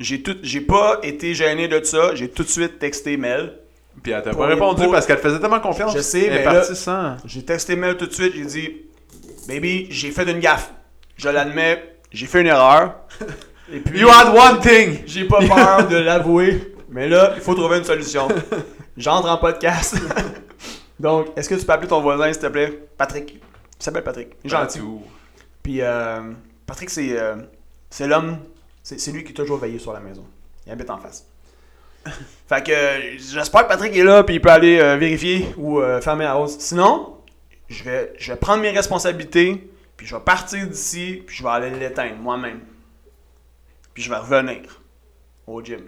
j'ai 0.00 0.22
tout, 0.22 0.36
j'ai 0.42 0.60
pas 0.60 0.98
été 1.02 1.34
gêné 1.34 1.68
de 1.68 1.82
ça. 1.84 2.14
J'ai 2.14 2.28
tout 2.28 2.42
de 2.42 2.48
suite 2.48 2.78
texté 2.78 3.16
Mel. 3.16 3.58
Puis 4.02 4.12
elle 4.12 4.22
t'a 4.22 4.34
pas 4.34 4.46
répondu 4.46 4.82
pour- 4.82 4.92
parce 4.92 5.06
qu'elle 5.06 5.16
te 5.18 5.22
faisait 5.22 5.38
tellement 5.38 5.60
confiance. 5.60 5.94
Je 5.94 6.00
sais, 6.02 6.28
mais 6.28 6.44
là- 6.44 6.64
sans. 6.64 7.16
J'ai 7.24 7.44
texté 7.44 7.76
Mel 7.76 7.96
tout 7.96 8.06
de 8.06 8.12
suite. 8.12 8.32
J'ai 8.34 8.44
dit, 8.44 8.72
baby, 9.46 9.86
j'ai 9.90 10.10
fait 10.10 10.28
une 10.30 10.40
gaffe. 10.40 10.72
Je 11.16 11.28
l'admets, 11.28 11.96
j'ai 12.10 12.26
fait 12.26 12.40
une 12.40 12.48
erreur. 12.48 12.94
Et 13.72 13.78
puis, 13.78 14.00
You 14.00 14.08
had 14.10 14.28
one 14.36 14.60
thing! 14.60 15.02
j'ai 15.06 15.24
pas 15.24 15.38
peur 15.38 15.88
de 15.88 15.96
l'avouer. 15.96 16.73
Mais 16.94 17.08
là, 17.08 17.32
il 17.34 17.40
faut 17.40 17.54
trouver 17.54 17.78
une 17.78 17.84
solution. 17.84 18.28
J'entre 18.96 19.28
en 19.28 19.36
podcast. 19.36 19.96
Donc, 21.00 21.26
est-ce 21.36 21.48
que 21.48 21.56
tu 21.56 21.66
peux 21.66 21.72
appeler 21.72 21.88
ton 21.88 22.00
voisin, 22.00 22.32
s'il 22.32 22.40
te 22.40 22.46
plaît? 22.46 22.86
Patrick. 22.96 23.34
Il 23.34 23.82
s'appelle 23.82 24.04
Patrick. 24.04 24.28
Il 24.44 24.46
est 24.46 24.50
gentil. 24.50 24.78
Puis 25.60 25.80
euh, 25.80 26.20
Patrick, 26.64 26.88
c'est 26.90 27.18
euh, 27.18 27.34
c'est 27.90 28.06
l'homme, 28.06 28.38
c'est 28.84 29.10
lui 29.10 29.24
qui 29.24 29.32
est 29.32 29.34
toujours 29.34 29.58
veillé 29.58 29.80
sur 29.80 29.92
la 29.92 29.98
maison. 29.98 30.24
Il 30.66 30.70
habite 30.70 30.88
en 30.88 30.98
face. 30.98 31.26
fait 32.48 32.64
que 32.64 32.70
euh, 32.70 33.18
j'espère 33.18 33.64
que 33.64 33.68
Patrick 33.68 33.96
est 33.96 34.04
là, 34.04 34.22
puis 34.22 34.36
il 34.36 34.40
peut 34.40 34.50
aller 34.50 34.78
euh, 34.78 34.96
vérifier 34.96 35.52
ou 35.56 35.80
euh, 35.80 36.00
fermer 36.00 36.26
la 36.26 36.38
hausse. 36.38 36.60
Sinon, 36.60 37.16
je 37.68 37.82
vais, 37.82 38.12
je 38.18 38.30
vais 38.30 38.38
prendre 38.38 38.62
mes 38.62 38.70
responsabilités, 38.70 39.68
puis 39.96 40.06
je 40.06 40.14
vais 40.14 40.22
partir 40.22 40.64
d'ici, 40.64 41.24
puis 41.26 41.34
je 41.34 41.42
vais 41.42 41.48
aller 41.48 41.70
l'éteindre 41.70 42.18
moi-même. 42.18 42.60
Puis 43.94 44.04
je 44.04 44.10
vais 44.10 44.16
revenir 44.18 44.80
au 45.48 45.60
gym. 45.60 45.80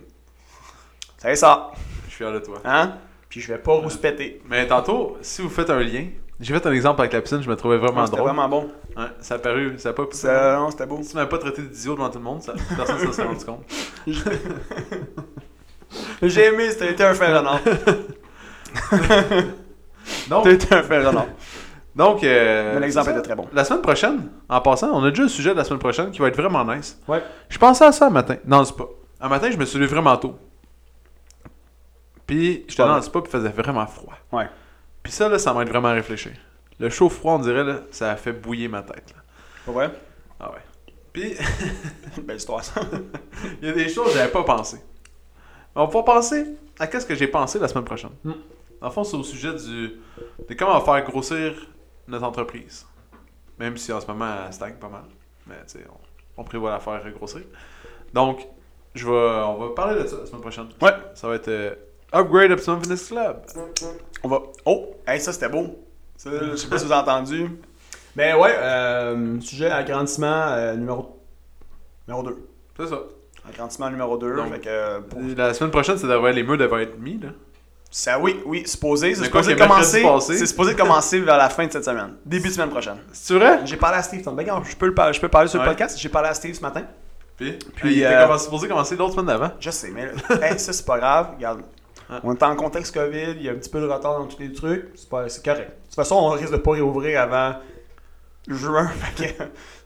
C'est 1.26 1.36
ça, 1.36 1.72
Je 2.04 2.08
suis 2.10 2.16
fier 2.18 2.32
de 2.32 2.38
toi. 2.38 2.58
hein? 2.64 2.92
Puis 3.28 3.40
je 3.40 3.48
vais 3.52 3.58
pas 3.58 3.72
rouspéter. 3.72 4.40
Mais 4.48 4.64
tantôt, 4.66 5.16
si 5.20 5.42
vous 5.42 5.48
faites 5.48 5.68
un 5.70 5.80
lien, 5.80 6.04
j'ai 6.38 6.54
fait 6.54 6.64
un 6.66 6.72
exemple 6.72 7.00
avec 7.00 7.12
la 7.14 7.20
piscine, 7.20 7.42
je 7.42 7.48
me 7.50 7.56
trouvais 7.56 7.78
vraiment 7.78 8.04
C'était 8.06 8.18
drôle. 8.18 8.28
vraiment 8.30 8.48
bon. 8.48 8.70
Ouais, 8.96 9.06
ça 9.20 9.34
a 9.34 9.38
paru, 9.38 9.74
ça 9.78 9.88
a 9.88 9.92
pas 9.92 10.04
Ça, 10.12 10.56
non, 10.56 10.70
c'était 10.70 10.86
beau. 10.86 11.00
Si 11.02 11.10
tu 11.10 11.16
m'avais 11.16 11.28
pas 11.28 11.38
traité 11.38 11.62
d'idiot 11.62 11.94
devant 11.94 12.08
tout 12.10 12.18
le 12.18 12.24
monde, 12.24 12.42
ça, 12.42 12.52
personne 12.76 13.00
ne 13.00 13.06
s'en 13.06 13.12
serait 13.12 13.26
rendu 13.26 13.44
compte. 13.44 13.64
J'ai 16.22 16.44
aimé, 16.46 16.70
c'était 16.70 17.02
un 17.04 17.12
renard. 17.12 17.60
Donc, 20.28 20.46
C'était 20.46 20.74
un 20.76 20.82
renard. 20.82 21.26
donc 21.96 22.22
euh, 22.22 22.78
l'exemple 22.78 23.06
c'est 23.06 23.12
était 23.18 23.22
très 23.22 23.34
bon. 23.34 23.48
La 23.52 23.64
semaine 23.64 23.82
prochaine, 23.82 24.30
en 24.48 24.60
passant, 24.60 24.90
on 24.92 25.02
a 25.02 25.10
déjà 25.10 25.24
un 25.24 25.28
sujet 25.28 25.50
de 25.50 25.56
la 25.56 25.64
semaine 25.64 25.80
prochaine 25.80 26.12
qui 26.12 26.20
va 26.20 26.28
être 26.28 26.36
vraiment 26.40 26.64
nice. 26.64 26.96
Ouais. 27.08 27.20
Je 27.48 27.58
pensais 27.58 27.84
à 27.84 27.90
ça 27.90 28.06
un 28.06 28.10
matin, 28.10 28.36
dans 28.44 28.60
le 28.60 28.64
spa. 28.66 28.84
Un 29.20 29.28
matin, 29.28 29.50
je 29.50 29.56
me 29.56 29.64
suis 29.64 29.78
levé 29.78 29.90
vraiment 29.92 30.16
tôt. 30.16 30.36
Puis, 32.26 32.64
j'étais 32.68 32.82
Ouais. 32.82 32.88
dans 32.88 32.96
le 32.96 33.02
spa, 33.02 33.20
puis 33.20 33.30
il 33.32 33.38
faisait 33.38 33.48
vraiment 33.50 33.86
froid. 33.86 34.14
Ouais. 34.32 34.48
Puis 35.02 35.12
ça, 35.12 35.28
là, 35.28 35.38
ça 35.38 35.54
m'aide 35.54 35.68
vraiment 35.68 35.88
à 35.88 35.92
réfléchir. 35.92 36.32
Le 36.78 36.90
chaud-froid, 36.90 37.34
on 37.34 37.38
dirait, 37.38 37.64
là, 37.64 37.80
ça 37.90 38.10
a 38.12 38.16
fait 38.16 38.32
bouillir 38.32 38.70
ma 38.70 38.82
tête. 38.82 39.14
Là. 39.14 39.72
Vrai? 39.72 39.90
Ah 40.40 40.50
ouais. 40.52 40.60
Puis, 41.12 41.34
Belle 42.22 42.36
histoire, 42.36 42.62
ça. 42.64 42.80
il 43.62 43.68
y 43.68 43.70
a 43.70 43.74
des 43.74 43.88
choses 43.88 44.08
que 44.12 44.18
j'avais 44.18 44.30
pas 44.32 44.42
pensé. 44.44 44.78
On 45.74 45.86
va 45.86 46.02
penser 46.02 46.46
à 46.78 46.86
qu'est-ce 46.86 47.06
que 47.06 47.14
j'ai 47.14 47.28
pensé 47.28 47.58
la 47.58 47.68
semaine 47.68 47.84
prochaine. 47.84 48.10
Mm. 48.24 48.32
En 48.82 48.90
fond, 48.90 49.04
c'est 49.04 49.16
au 49.16 49.22
sujet 49.22 49.54
du, 49.54 49.92
de 50.48 50.54
comment 50.54 50.80
faire 50.80 51.02
grossir 51.04 51.54
notre 52.08 52.24
entreprise. 52.24 52.86
Même 53.58 53.76
si 53.78 53.92
en 53.92 54.00
ce 54.00 54.06
moment, 54.06 54.30
elle 54.46 54.52
stagne 54.52 54.74
pas 54.74 54.88
mal. 54.88 55.04
Mais 55.46 55.54
tu 55.66 55.78
sais, 55.78 55.86
on, 56.36 56.42
on 56.42 56.44
prévoit 56.44 56.70
la 56.70 56.80
faire 56.80 57.02
grossir. 57.12 57.40
Donc, 58.12 58.46
je 58.94 59.06
vais, 59.06 59.12
on 59.12 59.56
va 59.56 59.74
parler 59.74 60.02
de 60.02 60.06
ça 60.06 60.16
la 60.18 60.26
semaine 60.26 60.40
prochaine. 60.42 60.68
Ouais. 60.82 60.92
Ça 61.14 61.28
va 61.28 61.36
être 61.36 61.48
euh, 61.48 61.74
Upgrade 62.16 62.50
Optimum 62.52 62.80
Fitness 62.80 63.08
Club. 63.08 63.36
On 64.22 64.28
va. 64.28 64.38
Oh! 64.64 64.94
Hey, 65.06 65.20
ça 65.20 65.32
c'était 65.32 65.48
beau! 65.48 65.78
Ça, 66.16 66.30
je 66.32 66.56
sais 66.56 66.68
pas 66.68 66.78
si 66.78 66.86
vous 66.86 66.92
avez 66.92 67.02
entendu. 67.02 67.50
Mais 68.16 68.32
ouais, 68.34 68.54
euh, 68.56 69.38
sujet 69.40 69.70
agrandissement 69.70 70.46
euh, 70.48 70.74
numéro, 70.74 71.20
numéro 72.08 72.22
2. 72.22 72.36
C'est 72.78 72.86
ça. 72.86 73.00
Agrandissement 73.48 73.90
numéro 73.90 74.16
2. 74.16 74.36
Donc, 74.36 74.52
fait 74.54 74.60
que, 74.60 74.68
euh, 74.68 75.00
pour- 75.00 75.20
La 75.36 75.52
semaine 75.52 75.70
prochaine, 75.70 75.98
ça 75.98 76.06
devrait, 76.06 76.32
les 76.32 76.42
murs 76.42 76.56
devraient 76.56 76.84
être 76.84 76.98
mis. 76.98 77.18
Là. 77.18 77.28
Ça, 77.90 78.18
oui, 78.18 78.40
oui, 78.46 78.66
supposé. 78.66 79.14
C'est 79.14 79.20
Mais 79.22 79.30
quoi 79.30 79.42
supposé 79.42 79.56
commencer. 80.02 80.02
C'est 80.38 80.46
supposé 80.46 80.74
commencer 80.74 81.20
vers 81.20 81.36
la 81.36 81.48
fin 81.50 81.66
de 81.66 81.72
cette 81.72 81.84
semaine. 81.84 82.14
Début 82.24 82.48
de 82.48 82.52
semaine 82.54 82.70
prochaine. 82.70 82.96
C'est 83.12 83.34
vrai? 83.34 83.60
J'ai 83.66 83.76
parlé 83.76 83.98
à 83.98 84.02
Steve. 84.02 84.24
Ben, 84.24 84.32
regarde, 84.36 84.64
je 84.68 84.74
peux, 84.76 84.86
le 84.86 84.94
par- 84.94 85.12
je 85.12 85.20
peux 85.20 85.28
parler 85.28 85.48
sur 85.48 85.58
le 85.58 85.64
Ouais. 85.64 85.70
podcast. 85.70 85.98
J'ai 85.98 86.08
parlé 86.08 86.28
à 86.30 86.34
Steve 86.34 86.54
ce 86.54 86.60
matin. 86.62 86.82
Puis, 87.36 87.58
Puis, 87.76 87.92
il 87.96 87.98
était 87.98 88.06
euh, 88.14 88.38
supposé 88.38 88.66
commencer 88.66 88.96
l'autre 88.96 89.12
semaine 89.12 89.26
d'avant. 89.26 89.50
Je 89.60 89.70
sais, 89.70 89.90
mais 89.90 90.04
hey, 90.42 90.58
ça, 90.58 90.72
c'est 90.72 90.86
pas 90.86 90.98
grave. 90.98 91.32
Regarde. 91.36 91.60
On 92.22 92.32
est 92.34 92.42
en 92.42 92.54
contexte 92.56 92.94
COVID, 92.94 93.32
il 93.36 93.42
y 93.42 93.48
a 93.48 93.52
un 93.52 93.56
petit 93.56 93.70
peu 93.70 93.80
de 93.80 93.86
retard 93.86 94.18
dans 94.18 94.26
tous 94.26 94.38
les 94.40 94.52
trucs. 94.52 94.90
C'est 94.94 95.08
pas- 95.08 95.28
c'est 95.28 95.44
correct. 95.44 95.68
De 95.70 95.84
toute 95.86 95.94
façon, 95.94 96.14
on 96.16 96.28
risque 96.30 96.52
de 96.52 96.56
pas 96.58 96.72
réouvrir 96.72 97.20
avant 97.20 97.56
juin. 98.48 98.90
c'est 99.16 99.36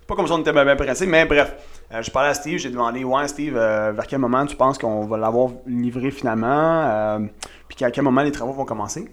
pas 0.06 0.14
comme 0.16 0.26
si 0.26 0.32
on 0.32 0.40
était 0.40 0.52
bien, 0.52 0.76
pressé, 0.76 1.06
mais 1.06 1.24
bref. 1.24 1.54
Euh, 1.92 2.02
je 2.02 2.10
parlais 2.10 2.28
à 2.28 2.34
Steve, 2.34 2.58
j'ai 2.58 2.70
demandé 2.70 3.02
Ouais, 3.04 3.26
Steve, 3.26 3.56
euh, 3.56 3.92
vers 3.92 4.06
quel 4.06 4.18
moment 4.20 4.44
tu 4.46 4.54
penses 4.54 4.78
qu'on 4.78 5.06
va 5.06 5.16
l'avoir 5.16 5.50
livré 5.66 6.10
finalement 6.10 6.82
euh, 6.84 7.18
Puis 7.68 7.84
à 7.84 7.90
quel 7.90 8.04
moment 8.04 8.22
les 8.22 8.30
travaux 8.32 8.52
vont 8.52 8.64
commencer? 8.64 9.10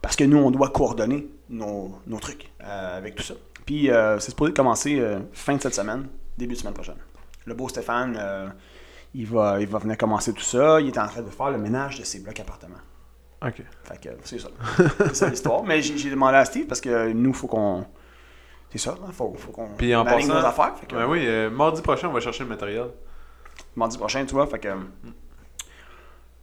Parce 0.00 0.14
que 0.14 0.24
nous, 0.24 0.36
on 0.38 0.50
doit 0.50 0.68
coordonner 0.68 1.26
nos, 1.48 1.92
nos 2.06 2.18
trucs 2.18 2.52
euh, 2.62 2.98
avec 2.98 3.14
tout 3.16 3.22
ça. 3.22 3.34
Puis 3.66 3.90
euh, 3.90 4.18
c'est 4.20 4.30
supposé 4.30 4.52
commencer 4.52 5.02
fin 5.32 5.56
de 5.56 5.62
cette 5.62 5.74
semaine, 5.74 6.06
début 6.36 6.54
de 6.54 6.58
semaine 6.58 6.74
prochaine. 6.74 6.98
Le 7.46 7.54
beau 7.54 7.68
Stéphane, 7.68 8.16
il, 9.14 9.26
va, 9.26 9.60
il 9.60 9.66
va 9.66 9.78
venir 9.78 9.96
commencer 9.96 10.32
tout 10.32 10.42
ça. 10.42 10.80
Il 10.80 10.88
est 10.88 10.98
en 10.98 11.06
train 11.06 11.22
de 11.22 11.30
faire 11.30 11.50
le 11.50 11.58
ménage 11.58 11.98
de 11.98 12.04
ses 12.04 12.20
blocs 12.20 12.38
appartements. 12.40 12.76
Ok. 13.44 13.62
Fait 13.84 14.00
que 14.00 14.08
c'est 14.24 14.38
ça. 14.38 14.48
c'est 14.98 15.14
ça 15.14 15.28
l'histoire. 15.28 15.62
Mais 15.64 15.80
j'ai 15.82 16.10
demandé 16.10 16.36
à 16.36 16.44
Steve 16.44 16.66
parce 16.66 16.80
que 16.80 17.12
nous, 17.12 17.32
faut 17.32 17.46
qu'on. 17.46 17.84
C'est 18.70 18.78
ça, 18.78 18.96
il 19.06 19.12
faut, 19.12 19.32
faut 19.38 19.52
qu'on 19.52 19.68
Puis 19.76 19.94
en 19.94 20.04
aligne 20.04 20.26
passant- 20.28 20.40
nos 20.40 20.46
affaires. 20.46 20.76
Fait 20.76 20.86
que, 20.86 20.96
Ouais, 20.96 21.04
oui, 21.04 21.24
euh, 21.26 21.48
mardi 21.48 21.80
prochain, 21.80 22.08
on 22.08 22.12
va 22.12 22.20
chercher 22.20 22.42
le 22.42 22.48
matériel. 22.48 22.86
Mardi 23.76 23.96
prochain, 23.96 24.24
tu 24.24 24.34
vois. 24.34 24.46
Fait 24.48 24.58
que. 24.58 24.68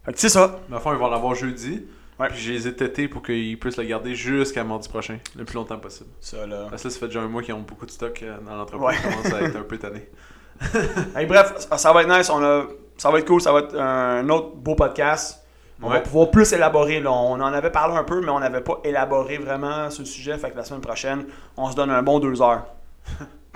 Fait 0.06 0.14
que 0.14 0.20
c'est 0.20 0.30
ça. 0.30 0.60
Mais 0.70 0.78
enfin, 0.78 0.94
ils 0.94 1.00
vont 1.00 1.10
l'avoir 1.10 1.36
jeudi. 1.36 1.86
Ouais. 2.20 2.28
Puis 2.30 2.40
je 2.40 2.52
les 2.54 2.68
ai 2.68 2.76
tétés 2.76 3.08
pour 3.08 3.22
qu'ils 3.24 3.60
puissent 3.60 3.78
le 3.78 3.84
garder 3.84 4.14
jusqu'à 4.16 4.64
mardi 4.64 4.88
prochain, 4.88 5.18
le 5.36 5.44
plus 5.44 5.56
longtemps 5.56 5.80
possible. 5.80 6.10
Ça, 6.22 6.46
là. 6.46 6.68
Parce 6.70 6.84
que 6.84 6.88
là, 6.88 6.94
ça 6.94 7.00
fait 7.00 7.08
déjà 7.08 7.22
un 7.22 7.28
mois 7.28 7.42
qu'ils 7.42 7.54
ont 7.56 7.62
beaucoup 7.62 7.86
de 7.86 7.92
stock 7.92 8.22
euh, 8.24 8.38
dans 8.46 8.56
l'entreprise. 8.56 8.88
Ouais. 8.88 8.96
Ils 8.96 9.10
commencent 9.16 9.34
à 9.34 9.42
être 9.42 9.56
un 9.58 9.64
peu 9.64 9.78
tannés. 9.78 10.08
Hey, 11.16 11.26
bref, 11.26 11.54
ça, 11.58 11.78
ça 11.78 11.94
va 11.94 12.04
être 12.04 12.10
nice. 12.10 12.30
On 12.30 12.44
a, 12.44 12.64
ça 12.98 13.10
va 13.12 13.20
être 13.20 13.28
cool. 13.28 13.42
Ça 13.42 13.52
va 13.52 13.60
être 13.60 13.76
un 13.80 14.28
autre 14.30 14.56
beau 14.56 14.76
podcast. 14.76 15.40
On 15.84 15.90
va 15.90 16.00
pouvoir 16.00 16.30
plus 16.30 16.54
élaborer. 16.54 17.00
Là. 17.00 17.12
On 17.12 17.34
en 17.34 17.54
avait 17.54 17.72
parlé 17.72 17.96
un 17.96 18.04
peu, 18.04 18.22
mais 18.22 18.30
on 18.30 18.40
n'avait 18.40 18.62
pas 18.62 18.80
élaboré 18.84 19.38
vraiment 19.38 19.90
sur 19.90 20.04
le 20.04 20.08
sujet. 20.08 20.38
Fait 20.38 20.52
que 20.52 20.58
la 20.58 20.64
semaine 20.64 20.82
prochaine, 20.82 21.26
on 21.58 21.72
se 21.72 21.76
donne 21.76 21.90
un 21.90 22.04
bon 22.04 22.20
deux 22.20 22.40
heures. 22.42 22.66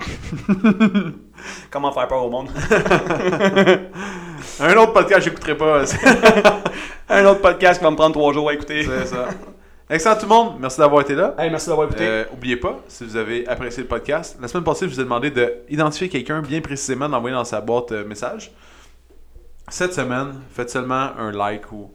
Comment 1.70 1.92
faire 1.92 2.08
peur 2.08 2.24
au 2.24 2.30
monde? 2.30 2.48
Un 4.60 4.76
autre 4.76 4.92
podcast, 4.92 5.22
j'écouterai 5.22 5.56
pas. 5.56 5.82
Un 7.08 7.24
autre 7.26 7.40
podcast 7.40 7.78
qui 7.78 7.84
va 7.84 7.90
me 7.90 7.96
prendre 7.96 8.14
trois 8.14 8.32
jours 8.32 8.48
à 8.48 8.54
écouter. 8.54 8.82
c'est 8.82 9.06
ça. 9.06 9.28
Excellent 9.88 10.16
tout 10.16 10.22
le 10.22 10.28
monde. 10.28 10.56
Merci 10.60 10.78
d'avoir 10.78 11.02
été 11.02 11.14
là. 11.14 11.34
Hey, 11.38 11.48
merci 11.50 11.68
d'avoir 11.68 11.86
écouté. 11.86 12.04
Euh, 12.06 12.24
oubliez 12.32 12.56
pas, 12.56 12.80
si 12.88 13.04
vous 13.04 13.16
avez 13.16 13.46
apprécié 13.46 13.82
le 13.84 13.88
podcast, 13.88 14.36
la 14.40 14.48
semaine 14.48 14.64
passée, 14.64 14.88
je 14.88 14.94
vous 14.94 15.00
ai 15.00 15.04
demandé 15.04 15.30
d'identifier 15.30 16.08
quelqu'un 16.08 16.42
bien 16.42 16.60
précisément, 16.60 17.08
d'envoyer 17.08 17.34
dans 17.36 17.44
sa 17.44 17.60
boîte 17.60 17.92
euh, 17.92 18.04
message. 18.04 18.50
Cette 19.68 19.94
semaine, 19.94 20.40
faites 20.52 20.70
seulement 20.70 21.10
un 21.18 21.30
like 21.30 21.70
ou 21.72 21.92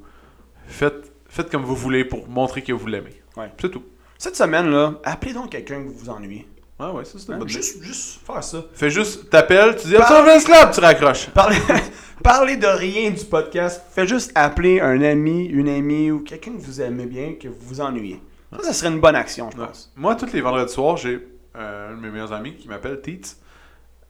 faites, 0.67 1.11
faites 1.27 1.49
comme 1.49 1.63
vous 1.63 1.75
voulez 1.75 2.05
pour 2.05 2.27
montrer 2.29 2.61
que 2.61 2.71
vous 2.71 2.87
l'aimez. 2.87 3.21
Ouais. 3.35 3.51
C'est 3.59 3.69
tout. 3.71 3.83
Cette 4.17 4.35
semaine-là, 4.37 4.93
appelez 5.03 5.33
donc 5.33 5.49
quelqu'un 5.49 5.81
que 5.83 5.87
vous 5.89 5.97
vous 5.97 6.09
ennuyez. 6.09 6.47
Ouais, 6.79 6.87
ouais, 6.91 7.05
ça 7.05 7.13
c'est 7.17 7.27
une 7.27 7.33
Hein? 7.33 7.37
bonne 7.39 7.49
idée. 7.49 7.57
Juste, 7.61 7.83
juste 7.83 8.19
faire 8.25 8.43
ça. 8.43 8.63
Fais 8.73 8.89
juste, 8.89 9.29
t'appelles, 9.29 9.75
tu 9.75 9.87
dis 9.87 9.93
le 9.93 10.43
club, 10.45 10.71
tu 10.71 10.79
raccroches. 10.79 11.29
Parlez, 11.29 11.57
parlez 12.21 12.57
de 12.57 12.67
rien 12.67 13.11
du 13.11 13.23
podcast. 13.25 13.81
Faites 13.91 14.07
juste 14.07 14.31
appeler 14.35 14.79
un 14.79 15.01
ami, 15.01 15.45
une 15.45 15.69
amie 15.69 16.11
ou 16.11 16.19
quelqu'un 16.21 16.53
que 16.53 16.61
vous 16.61 16.81
aimez 16.81 17.05
bien, 17.05 17.33
que 17.39 17.47
vous 17.47 17.55
vous 17.61 17.81
ennuyez. 17.81 18.21
Ça, 18.57 18.63
ça 18.63 18.73
serait 18.73 18.91
une 18.91 18.99
bonne 18.99 19.15
action, 19.15 19.49
je 19.51 19.57
pense. 19.57 19.91
Moi, 19.95 20.15
tous 20.15 20.31
les 20.33 20.41
vendredis 20.41 20.71
soirs, 20.73 20.97
j'ai 20.97 21.25
euh, 21.55 21.91
un 21.93 21.95
de 21.97 22.01
mes 22.01 22.09
meilleurs 22.09 22.33
amis 22.33 22.55
qui 22.55 22.67
m'appelle 22.67 23.01
Teats. 23.01 23.35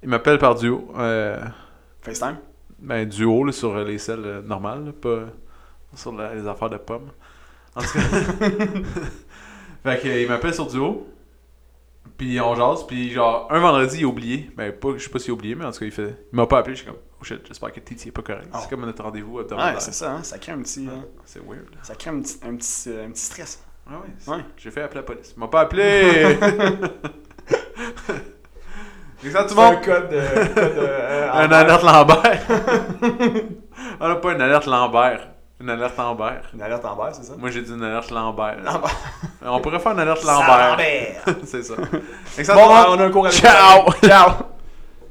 Il 0.03 0.09
m'appelle 0.09 0.39
par 0.39 0.55
duo. 0.55 0.91
Euh, 0.97 1.39
FaceTime? 2.01 2.37
Ben, 2.79 3.07
duo 3.07 3.43
là, 3.43 3.51
sur 3.51 3.75
les 3.83 3.97
selles 3.99 4.25
euh, 4.25 4.41
normales, 4.41 4.85
là, 4.85 4.91
pas 4.99 5.25
sur 5.95 6.11
la- 6.13 6.33
les 6.33 6.47
affaires 6.47 6.69
de 6.71 6.77
pommes. 6.77 7.11
En 7.75 7.81
tout 7.81 7.87
cas. 7.93 7.99
fait 9.83 10.01
que, 10.01 10.07
euh, 10.07 10.21
il 10.21 10.27
m'appelle 10.27 10.53
sur 10.53 10.65
duo. 10.67 11.07
Puis 12.17 12.39
on 12.41 12.55
jase. 12.55 12.85
Puis 12.87 13.11
genre, 13.11 13.47
un 13.51 13.59
vendredi, 13.59 13.99
il 13.99 14.03
a 14.05 14.07
oublié. 14.07 14.49
Ben, 14.57 14.71
pas, 14.71 14.89
je 14.97 15.03
sais 15.03 15.09
pas 15.09 15.19
s'il 15.19 15.31
a 15.31 15.33
oublié, 15.33 15.53
mais 15.55 15.65
en 15.65 15.71
tout 15.71 15.79
cas, 15.79 15.85
il, 15.85 15.91
fait, 15.91 16.15
il 16.31 16.35
m'a 16.35 16.47
pas 16.47 16.59
appelé. 16.59 16.75
Je 16.75 16.81
suis 16.81 16.87
comme, 16.89 16.99
oh 17.21 17.23
shit, 17.23 17.41
j'espère 17.47 17.71
que 17.71 17.79
Titi 17.79 18.07
est 18.09 18.11
pas 18.11 18.21
correct. 18.21 18.47
Oh. 18.53 18.57
C'est 18.61 18.69
comme 18.69 18.85
notre 18.85 19.03
rendez-vous 19.03 19.35
Ouais, 19.37 19.43
hebdomadaire. 19.43 19.81
c'est 19.81 19.93
ça, 19.93 20.11
hein, 20.11 20.23
ça 20.23 20.37
crée 20.39 20.51
un 20.53 20.59
petit, 20.61 20.87
euh, 20.87 20.91
C'est 21.25 21.39
weird. 21.39 21.67
ça 21.83 21.95
crée 21.95 22.09
un 22.09 22.19
petit, 22.21 22.39
un 22.43 22.55
petit, 22.55 22.89
euh, 22.89 23.05
un 23.07 23.11
petit 23.11 23.21
stress. 23.23 23.63
Ah 23.87 23.93
ouais, 23.93 24.07
c'est- 24.19 24.31
Ouais. 24.31 24.45
J'ai 24.57 24.71
fait 24.71 24.81
appeler 24.81 24.99
la 25.01 25.05
police. 25.05 25.33
Il 25.35 25.39
m'a 25.39 25.47
pas 25.47 25.61
appelé! 25.61 26.37
Le 29.23 29.55
monde! 29.55 29.81
code 29.85 30.09
de. 30.09 30.19
code 30.53 30.75
de, 30.75 30.79
euh, 30.79 31.31
Un 31.31 31.51
alerte 31.51 31.83
Lambert. 31.83 32.41
On 33.99 34.07
n'a 34.07 34.15
pas 34.15 34.31
une 34.33 34.41
alerte 34.41 34.65
Lambert. 34.65 35.27
Une 35.59 35.69
alerte 35.69 35.95
Lambert. 35.95 36.41
Une 36.55 36.61
alerte 36.63 36.81
bas, 36.81 37.11
c'est 37.13 37.23
ça? 37.23 37.33
Moi 37.37 37.51
j'ai 37.51 37.61
dit 37.61 37.71
une 37.71 37.83
alerte 37.83 38.09
Lambert. 38.09 38.57
Lambert. 38.63 38.95
On 39.43 39.59
pourrait 39.61 39.77
faire 39.79 39.91
une 39.91 39.99
alerte 39.99 40.23
Lambert. 40.23 40.71
Lambert. 40.71 41.23
C'est 41.45 41.61
ça. 41.61 41.75
Bon, 41.75 42.61
le 42.67 42.73
monde. 42.73 42.85
on 42.89 42.99
a 42.99 43.05
un 43.05 43.11
cours 43.11 43.27
avec 43.27 43.37
Ciao. 43.39 43.91
Ciao! 44.03 44.31